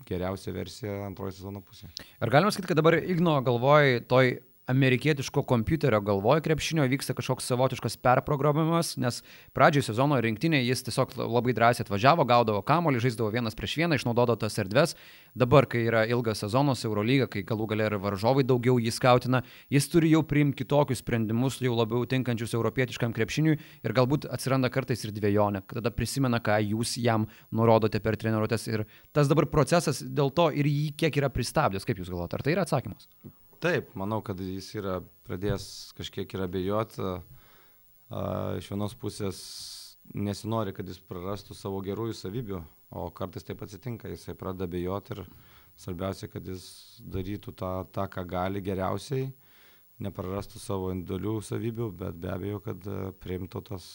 geriausią 0.08 0.52
versiją 0.56 0.96
antrojo 1.06 1.34
sezono 1.36 1.60
pusėje. 1.62 1.92
Ar 2.20 2.32
galima 2.32 2.50
sakyti, 2.50 2.72
kad 2.72 2.80
dabar 2.80 2.96
Igno 2.98 3.36
galvoj 3.46 4.00
toj 4.10 4.32
amerikietiško 4.66 5.42
kompiuterio 5.42 6.00
galvoje 6.00 6.40
krepšinio 6.40 6.84
vyksta 6.86 7.14
kažkoks 7.18 7.46
savotiškas 7.50 7.96
perprogramavimas, 7.96 8.94
nes 8.96 9.22
pradžioje 9.56 9.88
sezono 9.88 10.20
rinktinėje 10.22 10.68
jis 10.68 10.84
tiesiog 10.86 11.16
labai 11.18 11.54
drąsiai 11.56 11.82
atvažiavo, 11.86 12.24
gaudavo 12.28 12.62
kamolį, 12.62 13.02
žaisdavo 13.02 13.32
vienas 13.34 13.58
prieš 13.58 13.74
vieną, 13.80 13.98
išnaudodavo 13.98 14.38
tas 14.44 14.58
erdves. 14.62 14.94
Dabar, 15.34 15.66
kai 15.66 15.82
yra 15.88 16.04
ilgas 16.06 16.44
sezonas 16.44 16.84
Eurolyga, 16.86 17.26
kai 17.32 17.42
galų 17.48 17.66
galia 17.74 17.90
ir 17.90 17.98
varžovai 18.02 18.46
daugiau 18.46 18.78
jį 18.78 18.94
skautina, 18.94 19.42
jis 19.72 19.90
turi 19.90 20.14
jau 20.14 20.22
priimti 20.22 20.62
kitokius 20.62 21.02
sprendimus, 21.02 21.58
jau 21.64 21.74
labiau 21.74 22.06
tinkančius 22.06 22.54
europietiškam 22.54 23.16
krepšiniui 23.16 23.58
ir 23.58 23.96
galbūt 23.98 24.30
atsiranda 24.30 24.70
kartais 24.70 25.02
ir 25.02 25.14
dviejonė, 25.16 25.66
tada 25.74 25.90
prisimena, 25.90 26.38
ką 26.38 26.60
jūs 26.70 26.96
jam 27.02 27.26
nurodote 27.50 27.98
per 28.04 28.20
treniruotės 28.20 28.68
ir 28.70 28.86
tas 29.12 29.30
dabar 29.32 29.50
procesas 29.50 30.04
dėl 30.06 30.30
to 30.30 30.52
ir 30.54 30.70
jį 30.70 30.92
kiek 31.02 31.22
yra 31.22 31.32
pristabdęs, 31.34 31.88
kaip 31.88 31.98
jūs 31.98 32.12
galvojate, 32.12 32.38
ar 32.38 32.46
tai 32.46 32.60
yra 32.60 32.68
atsakymas? 32.68 33.08
Taip, 33.62 33.92
manau, 33.94 34.18
kad 34.26 34.40
jis 34.42 34.72
yra 34.74 34.96
pradėjęs 35.22 35.64
kažkiek 35.94 36.32
ir 36.34 36.42
abejoti. 36.42 37.12
Iš 38.58 38.70
vienos 38.72 38.96
pusės 38.98 39.38
nesinori, 40.18 40.74
kad 40.74 40.88
jis 40.90 40.98
prarastų 41.06 41.54
savo 41.54 41.78
gerųjų 41.86 42.16
savybių, 42.18 42.58
o 42.98 43.04
kartais 43.14 43.46
taip 43.46 43.62
atsitinka, 43.62 44.10
jisai 44.10 44.34
pradeda 44.34 44.66
abejoti 44.66 45.14
ir 45.14 45.22
svarbiausia, 45.78 46.26
kad 46.32 46.50
jis 46.50 46.66
darytų 47.14 47.54
tą, 47.62 47.70
tą 47.94 48.08
ką 48.10 48.26
gali 48.34 48.64
geriausiai, 48.66 49.30
neprarastų 50.02 50.58
savo 50.58 50.90
individualių 50.90 51.38
savybių, 51.46 51.90
bet 52.02 52.18
be 52.18 52.34
abejo, 52.34 52.58
kad 52.66 52.92
priimtų 53.22 53.62
tos 53.70 53.86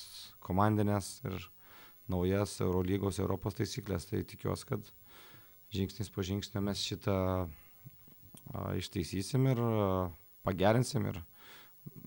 komandinės 0.47 1.17
ir 1.27 1.51
naujas 2.07 2.55
Eurolygos 2.63 3.19
Europos 3.19 3.59
taisyklės. 3.59 4.07
Tai 4.07 4.23
tikiuosi, 4.23 4.71
kad 4.71 4.91
žingsnis 5.75 6.15
po 6.15 6.23
žingsnio 6.23 6.63
mes 6.63 6.87
šitą 6.87 7.17
išteisysim 8.77 9.49
ir 9.51 9.61
pagerinsim 10.47 11.07
ir, 11.11 11.19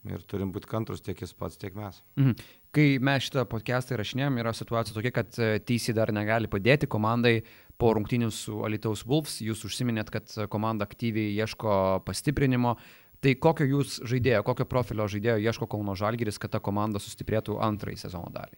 ir 0.09 0.25
turim 0.31 0.53
būti 0.55 0.71
kantrus 0.71 1.03
tiek 1.05 1.21
jis 1.21 1.35
pats, 1.37 1.59
tiek 1.61 1.77
mes. 1.77 2.01
Mhm. 2.19 2.49
Kai 2.71 2.87
mes 3.03 3.27
šitą 3.27 3.45
podcastą 3.51 3.97
įrašinėjom, 3.97 4.39
yra 4.39 4.53
situacija 4.55 4.95
tokia, 4.95 5.11
kad 5.11 5.39
e, 5.43 5.59
teisė 5.67 5.91
dar 5.97 6.13
negali 6.15 6.47
padėti 6.51 6.87
komandai 6.87 7.41
po 7.81 7.91
rungtynių 7.97 8.29
su 8.31 8.61
Alitaus 8.67 9.03
Wolfs. 9.11 9.41
Jūs 9.43 9.65
užsiminėt, 9.67 10.13
kad 10.15 10.31
komanda 10.53 10.87
aktyviai 10.87 11.33
ieško 11.35 12.05
pastiprinimo. 12.07 12.77
Tai 13.21 13.35
kokio 13.37 13.67
jūs 13.69 13.99
žaidėjo, 14.09 14.45
kokio 14.47 14.65
profilio 14.71 15.05
žaidėjo 15.11 15.41
ieško 15.43 15.67
Kauno 15.69 15.97
Žalgiris, 15.99 16.39
kad 16.41 16.55
ta 16.55 16.61
komanda 16.65 17.03
sustiprėtų 17.03 17.59
antrąjį 17.61 18.01
sezono 18.07 18.31
dalį? 18.33 18.57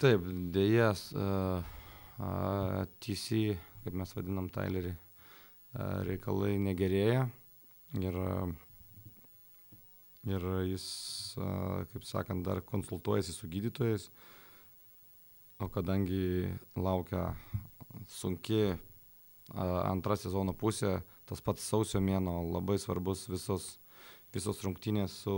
Taip, 0.00 0.24
dėjas, 0.54 1.02
uh, 1.12 1.66
uh, 2.22 2.86
TC, 3.02 3.58
kaip 3.82 3.98
mes 3.98 4.14
vadinam 4.16 4.46
Tylerį, 4.54 4.94
reikalai 5.78 6.56
negerėja 6.60 7.28
ir, 8.00 8.18
ir 10.28 10.46
jis, 10.72 10.88
kaip 11.92 12.06
sakant, 12.06 12.44
dar 12.46 12.62
konsultuojasi 12.66 13.34
su 13.34 13.50
gydytojais. 13.50 14.08
O 15.58 15.66
kadangi 15.74 16.52
laukia 16.78 17.32
sunki 18.06 18.60
a, 18.70 19.64
antra 19.88 20.14
sezono 20.14 20.54
pusė, 20.54 21.00
tas 21.26 21.42
pats 21.42 21.64
sausio 21.66 21.98
mėno 21.98 22.36
labai 22.52 22.76
svarbus 22.78 23.24
visos, 23.26 23.66
visos 24.34 24.62
rungtynės 24.62 25.16
su, 25.24 25.34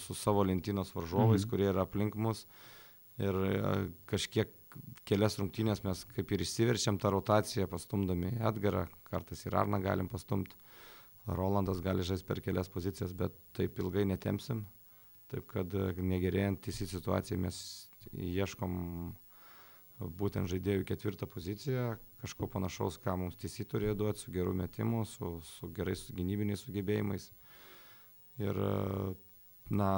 su 0.00 0.16
savo 0.16 0.46
lentynos 0.48 0.94
varžovais, 0.96 1.44
mhm. 1.44 1.50
kurie 1.50 1.68
yra 1.68 1.84
aplink 1.84 2.16
mus. 2.16 2.46
Ir 3.18 3.36
kažkiek 4.08 4.52
kelias 5.08 5.38
rungtynės 5.40 5.82
mes 5.86 6.04
kaip 6.14 6.32
ir 6.34 6.44
išsiverčiam 6.44 6.98
tą 7.00 7.12
rotaciją, 7.14 7.68
pastumdami 7.70 8.34
Edgarą, 8.50 8.86
kartais 9.08 9.44
ir 9.46 9.56
Arną 9.56 9.80
galim 9.84 10.08
pastumti. 10.10 10.56
Rolandas 11.28 11.82
gali 11.84 12.04
žaisti 12.06 12.24
per 12.28 12.40
kelias 12.40 12.70
pozicijas, 12.72 13.12
bet 13.12 13.34
taip 13.56 13.78
ilgai 13.82 14.06
netemsim. 14.08 14.64
Taip 15.28 15.44
kad 15.50 15.74
e, 15.76 15.90
negerėjant 16.00 16.70
į 16.70 16.74
situaciją 16.78 17.40
mes 17.42 17.58
ieškom 18.16 18.78
būtent 19.98 20.48
žaidėjų 20.48 20.86
ketvirtą 20.88 21.26
poziciją, 21.28 21.96
kažko 22.22 22.48
panašaus, 22.52 22.96
ką 23.02 23.16
mums 23.18 23.36
teisy 23.40 23.66
turėjo 23.66 23.96
duoti, 23.98 24.22
su 24.22 24.32
geru 24.32 24.54
metimu, 24.56 25.02
su, 25.08 25.34
su 25.44 25.68
gerais 25.74 26.06
gynybiniais 26.14 26.62
sugebėjimais. 26.64 27.28
Ir, 28.38 28.62
e, 28.62 29.14
na, 29.74 29.92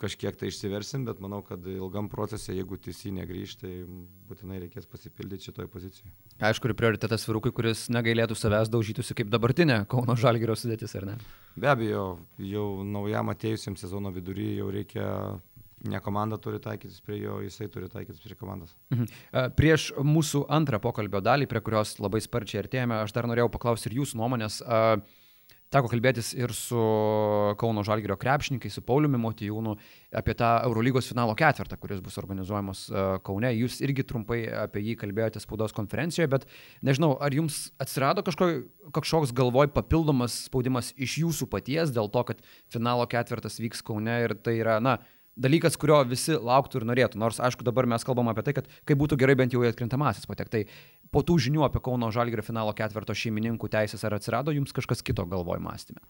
kažkiek 0.00 0.36
tai 0.36 0.50
išsiversim, 0.50 1.06
bet 1.08 1.20
manau, 1.24 1.40
kad 1.44 1.64
ilgam 1.70 2.10
procese, 2.12 2.52
jeigu 2.54 2.76
teisy 2.80 3.12
negrįž, 3.16 3.56
tai 3.62 3.72
būtinai 4.28 4.60
reikės 4.66 4.88
pasipildyti 4.90 5.48
šitoj 5.48 5.70
pozicijoje. 5.72 6.12
Aišku, 6.44 6.68
ir 6.68 6.76
prioritetas 6.76 7.24
virukui, 7.28 7.54
kuris 7.56 7.86
negailėtų 7.92 8.36
savęs 8.36 8.70
daužytųsi 8.72 9.16
kaip 9.16 9.32
dabartinė 9.32 9.82
Kauno 9.90 10.18
Žalgirio 10.20 10.56
sudėtis, 10.58 10.96
ar 11.00 11.08
ne? 11.12 11.18
Be 11.56 11.72
abejo, 11.72 12.06
jau 12.44 12.66
naujam 12.84 13.32
atėjusiam 13.32 13.78
sezono 13.80 14.12
vidury 14.12 14.54
jau 14.58 14.68
reikia 14.74 15.10
Ne 15.86 16.00
komanda 16.00 16.38
turi 16.40 16.58
taikytis 16.62 17.02
prie 17.04 17.18
jo, 17.20 17.36
jisai 17.44 17.68
turi 17.70 17.88
taikytis 17.92 18.22
prie 18.24 18.34
komandos. 18.38 18.72
Mhm. 18.94 19.50
Prieš 19.58 19.90
mūsų 20.00 20.46
antrą 20.56 20.80
pokalbio 20.82 21.20
dalį, 21.22 21.46
prie 21.50 21.60
kurios 21.62 21.98
labai 22.00 22.22
sparčiai 22.24 22.62
artėjame, 22.62 22.96
aš 23.02 23.12
dar 23.14 23.28
norėjau 23.28 23.50
paklausti 23.52 23.90
ir 23.90 23.98
jūsų 24.00 24.18
nuomonės. 24.18 24.62
Uh, 24.64 24.96
Teko 25.74 25.90
kalbėtis 25.90 26.30
ir 26.36 26.52
su 26.54 26.78
Kauno 27.58 27.82
Žalgirio 27.86 28.14
krepšininkais, 28.20 28.76
su 28.76 28.82
Pauliumi 28.86 29.18
Motijūnu 29.18 29.74
apie 30.16 30.36
tą 30.38 30.52
Eurolygos 30.68 31.10
finalo 31.10 31.34
ketvirtą, 31.38 31.78
kuris 31.82 32.02
bus 32.04 32.18
organizuojamas 32.22 32.84
e, 32.86 33.06
Kaune. 33.26 33.50
Jūs 33.56 33.80
irgi 33.82 34.06
trumpai 34.06 34.44
apie 34.66 34.84
jį 34.86 34.94
kalbėjote 35.00 35.42
spaudos 35.42 35.74
konferencijoje, 35.76 36.30
bet 36.36 36.46
nežinau, 36.86 37.16
ar 37.18 37.34
jums 37.34 37.66
atsirado 37.82 38.22
kažko, 38.26 38.50
kažkoks 38.94 39.34
galvoj 39.36 39.72
papildomas 39.74 40.44
spaudimas 40.46 40.92
iš 40.94 41.18
jūsų 41.24 41.50
paties 41.50 41.94
dėl 41.94 42.12
to, 42.14 42.22
kad 42.30 42.46
finalo 42.72 43.08
ketvirtas 43.10 43.58
vyks 43.62 43.82
Kaune 43.86 44.20
ir 44.22 44.38
tai 44.38 44.60
yra, 44.60 44.78
na, 44.82 45.00
dalykas, 45.36 45.76
kurio 45.80 45.98
visi 46.08 46.36
lauktų 46.36 46.80
ir 46.80 46.86
norėtų. 46.88 47.20
Nors, 47.20 47.38
aišku, 47.42 47.64
dabar 47.66 47.88
mes 47.88 48.04
kalbam 48.06 48.30
apie 48.32 48.44
tai, 48.46 48.56
kad 48.56 48.70
kaip 48.88 49.00
būtų 49.00 49.18
gerai 49.20 49.36
bent 49.38 49.54
jau 49.54 49.62
į 49.64 49.70
atkrintamasis 49.70 50.28
patekti. 50.28 50.64
Tai 50.64 50.95
po 51.12 51.22
tų 51.26 51.38
žinių 51.46 51.64
apie 51.66 51.82
Kauno 51.84 52.10
Žalgirio 52.14 52.44
finalo 52.46 52.74
ketvirto 52.76 53.14
šeimininkų 53.16 53.70
teisės 53.72 54.04
ar 54.06 54.16
atsirado 54.18 54.54
jums 54.54 54.74
kažkas 54.76 55.04
kito 55.06 55.26
galvoj 55.28 55.62
mąstymė? 55.64 56.02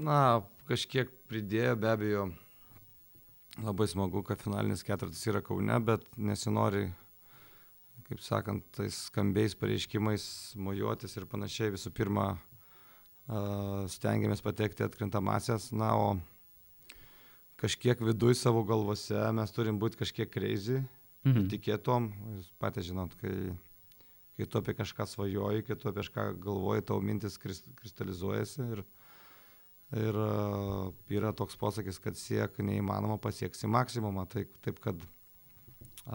Na, 0.00 0.42
kažkiek 0.70 1.10
pridėjo 1.30 1.74
be 1.80 1.90
abejo. 1.90 2.30
Labai 3.60 3.88
smagu, 3.90 4.22
kad 4.24 4.40
finalinis 4.40 4.84
ketvirtas 4.86 5.24
yra 5.26 5.40
Kaune, 5.42 5.74
bet 5.82 6.04
nesinori, 6.16 6.84
kaip 8.06 8.22
sakant, 8.22 8.62
tais 8.76 8.94
skambiais 9.10 9.56
pareiškimais 9.58 10.24
mojuotis 10.54 11.18
ir 11.18 11.26
panašiai. 11.28 11.72
Visų 11.74 11.90
pirma, 11.94 12.28
stengiamės 13.90 14.42
patekti 14.46 14.86
atkrintamasias, 14.86 15.72
na, 15.74 15.90
o 15.98 16.94
kažkiek 17.60 18.00
viduj 18.00 18.38
savo 18.38 18.62
galvose 18.64 19.18
mes 19.36 19.52
turim 19.52 19.82
būti 19.82 20.00
kažkiek 20.00 20.30
crazy, 20.32 20.80
mhm. 21.26 21.48
tikėtom, 21.52 22.08
jūs 22.36 22.48
patys 22.62 22.88
žinot, 22.90 23.14
kai, 23.20 23.34
kai 24.38 24.48
tu 24.48 24.60
apie 24.60 24.74
kažką 24.78 25.06
svajoji, 25.08 25.66
kai 25.66 25.76
tu 25.76 25.90
apie 25.90 26.02
kažką 26.02 26.26
galvoji, 26.42 26.86
tavo 26.88 27.04
mintis 27.04 27.38
kristalizuojasi 27.40 28.66
ir, 28.76 28.82
ir 30.00 30.20
yra 31.20 31.32
toks 31.36 31.58
posakis, 31.60 32.00
kad 32.02 32.18
siek 32.18 32.60
neįmanoma 32.62 33.20
pasieksi 33.22 33.70
maksimumą, 33.70 34.26
tai, 34.30 34.46
taip 34.64 34.82
kad 34.84 35.00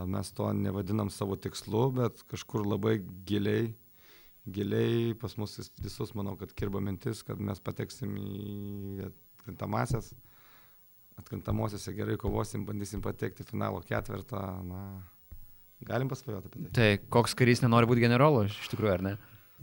mes 0.09 0.31
to 0.35 0.51
nevadinam 0.57 1.11
savo 1.13 1.37
tikslu, 1.39 1.89
bet 1.95 2.23
kažkur 2.31 2.65
labai 2.65 2.97
giliai, 3.29 3.73
giliai 4.45 5.13
pas 5.19 5.37
mus 5.37 5.57
visus, 5.81 6.13
manau, 6.17 6.35
kad 6.39 6.53
kirba 6.53 6.81
mintis, 6.83 7.21
kad 7.25 7.39
mes 7.41 7.61
pateksim 7.61 8.17
į 8.17 9.11
krintamasias 9.45 10.11
atkrintamosiose 11.21 11.93
gerai 11.95 12.17
kovosim, 12.21 12.65
bandysim 12.67 13.03
patekti 13.03 13.45
finalo 13.47 13.81
ketvirtą. 13.85 14.41
Na, 14.67 14.81
galim 15.85 16.11
pasvajoti 16.11 16.51
apie 16.51 16.65
tai. 16.65 16.73
Tai 16.77 16.89
koks 17.17 17.35
karys 17.37 17.63
nenori 17.63 17.89
būti 17.89 18.05
generolu, 18.05 18.45
iš 18.49 18.71
tikrųjų, 18.73 18.93
ar 18.97 19.05
ne? 19.05 19.15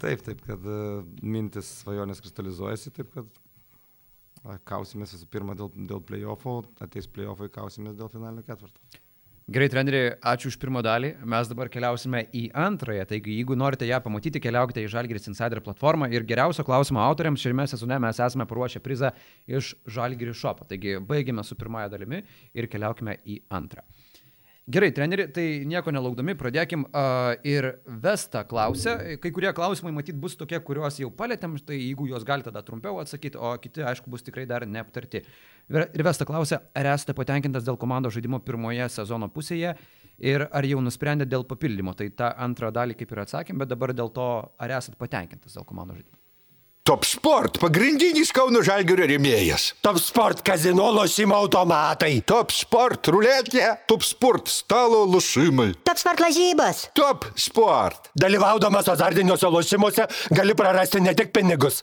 Taip, 0.02 0.24
taip, 0.24 0.40
kad 0.46 0.64
uh, 0.66 1.02
mintis 1.20 1.68
svajonės 1.82 2.22
kristalizuojasi, 2.24 2.94
taip 2.96 3.12
kad 3.14 3.40
kausimės 4.66 5.12
visų 5.14 5.28
pirma 5.30 5.54
dėl, 5.58 5.70
dėl 5.88 6.02
playoffų, 6.02 6.56
ateis 6.82 7.06
playoffai, 7.06 7.50
kausimės 7.52 7.94
dėl 7.98 8.10
finalinio 8.10 8.42
ketvirto. 8.46 9.01
Gerai, 9.52 9.66
treneri, 9.68 9.98
ačiū 10.24 10.48
už 10.48 10.54
pirmą 10.56 10.80
dalį. 10.80 11.10
Mes 11.28 11.48
dabar 11.50 11.68
keliausime 11.68 12.22
į 12.32 12.46
antrąją. 12.56 13.02
Taigi, 13.10 13.34
jeigu 13.36 13.56
norite 13.58 13.84
ją 13.84 13.98
pamatyti, 14.00 14.40
keliaukite 14.40 14.80
į 14.80 14.88
Žalgiris 14.94 15.28
Insider 15.28 15.60
platformą. 15.60 16.08
Ir 16.08 16.24
geriausio 16.24 16.64
klausimo 16.64 17.02
autoriams 17.04 17.42
šiame 17.42 17.66
sezone 17.68 17.98
mes 18.00 18.20
esame 18.24 18.46
paruošę 18.48 18.80
prizą 18.80 19.10
iš 19.44 19.74
Žalgiris 19.84 20.40
Shop. 20.40 20.62
Taigi, 20.70 20.94
baigime 21.04 21.44
su 21.44 21.58
pirmąją 21.60 21.90
dalimi 21.92 22.22
ir 22.56 22.70
keliaukime 22.72 23.18
į 23.28 23.42
antrą. 23.52 23.84
Gerai, 24.70 24.92
treneri, 24.94 25.24
tai 25.34 25.44
nieko 25.66 25.90
nelaukdami, 25.90 26.36
pradėkim. 26.38 26.84
Uh, 26.94 27.32
ir 27.42 27.66
Vesta 28.04 28.44
klausia, 28.46 28.94
kai 29.18 29.32
kurie 29.34 29.50
klausimai 29.56 29.90
matyt 29.96 30.14
bus 30.22 30.36
tokie, 30.38 30.60
kuriuos 30.62 31.00
jau 31.02 31.08
palėtėm, 31.18 31.56
tai 31.66 31.80
jeigu 31.80 32.06
juos 32.12 32.22
galite 32.22 32.52
tada 32.52 32.62
trumpiau 32.62 33.00
atsakyti, 33.02 33.40
o 33.42 33.50
kiti, 33.58 33.82
aišku, 33.82 34.06
bus 34.12 34.22
tikrai 34.22 34.46
dar 34.46 34.62
neaptarti. 34.62 35.24
Ir 35.66 36.06
Vesta 36.06 36.28
klausia, 36.28 36.60
ar 36.78 36.92
esate 36.92 37.18
patenkintas 37.18 37.66
dėl 37.66 37.80
komandos 37.80 38.14
žaidimo 38.14 38.38
pirmoje 38.46 38.86
sezono 38.94 39.26
pusėje 39.34 39.74
ir 40.22 40.46
ar 40.46 40.70
jau 40.70 40.78
nusprendėte 40.78 41.34
dėl 41.34 41.42
papildymo. 41.50 41.98
Tai 41.98 42.12
tą 42.14 42.30
antrą 42.46 42.70
dalį 42.70 43.00
kaip 43.02 43.16
ir 43.16 43.26
atsakėm, 43.26 43.58
bet 43.58 43.74
dabar 43.74 43.90
dėl 43.98 44.14
to, 44.14 44.32
ar 44.62 44.78
esate 44.78 45.00
patenkintas 45.00 45.58
dėl 45.58 45.66
komandos 45.66 45.98
žaidimo. 45.98 46.21
Top 46.82 47.04
Sport- 47.06 47.58
pagrindinis 47.62 48.32
Kauno 48.34 48.58
Žalgirio 48.66 49.06
rėmėjas. 49.06 49.68
Top 49.86 50.00
Sport- 50.02 50.40
kazino 50.48 50.88
lošimo 50.90 51.36
automatai. 51.38 52.24
Top 52.26 52.50
Sport- 52.50 53.06
ruletė, 53.14 53.76
Top 53.86 54.02
Sport- 54.02 54.50
stalo 54.58 55.06
lošimai. 55.06 55.76
Top 55.86 55.96
Sport 55.96 56.18
lažybos. 56.18 56.88
Top 56.92 57.26
Sport. 57.38 58.10
Dalyvaudamas 58.18 58.88
azartiniuose 58.90 59.46
lošimuose 59.46 60.08
gali 60.34 60.54
prarasti 60.54 61.00
ne 61.00 61.14
tik 61.14 61.30
pinigus. 61.32 61.78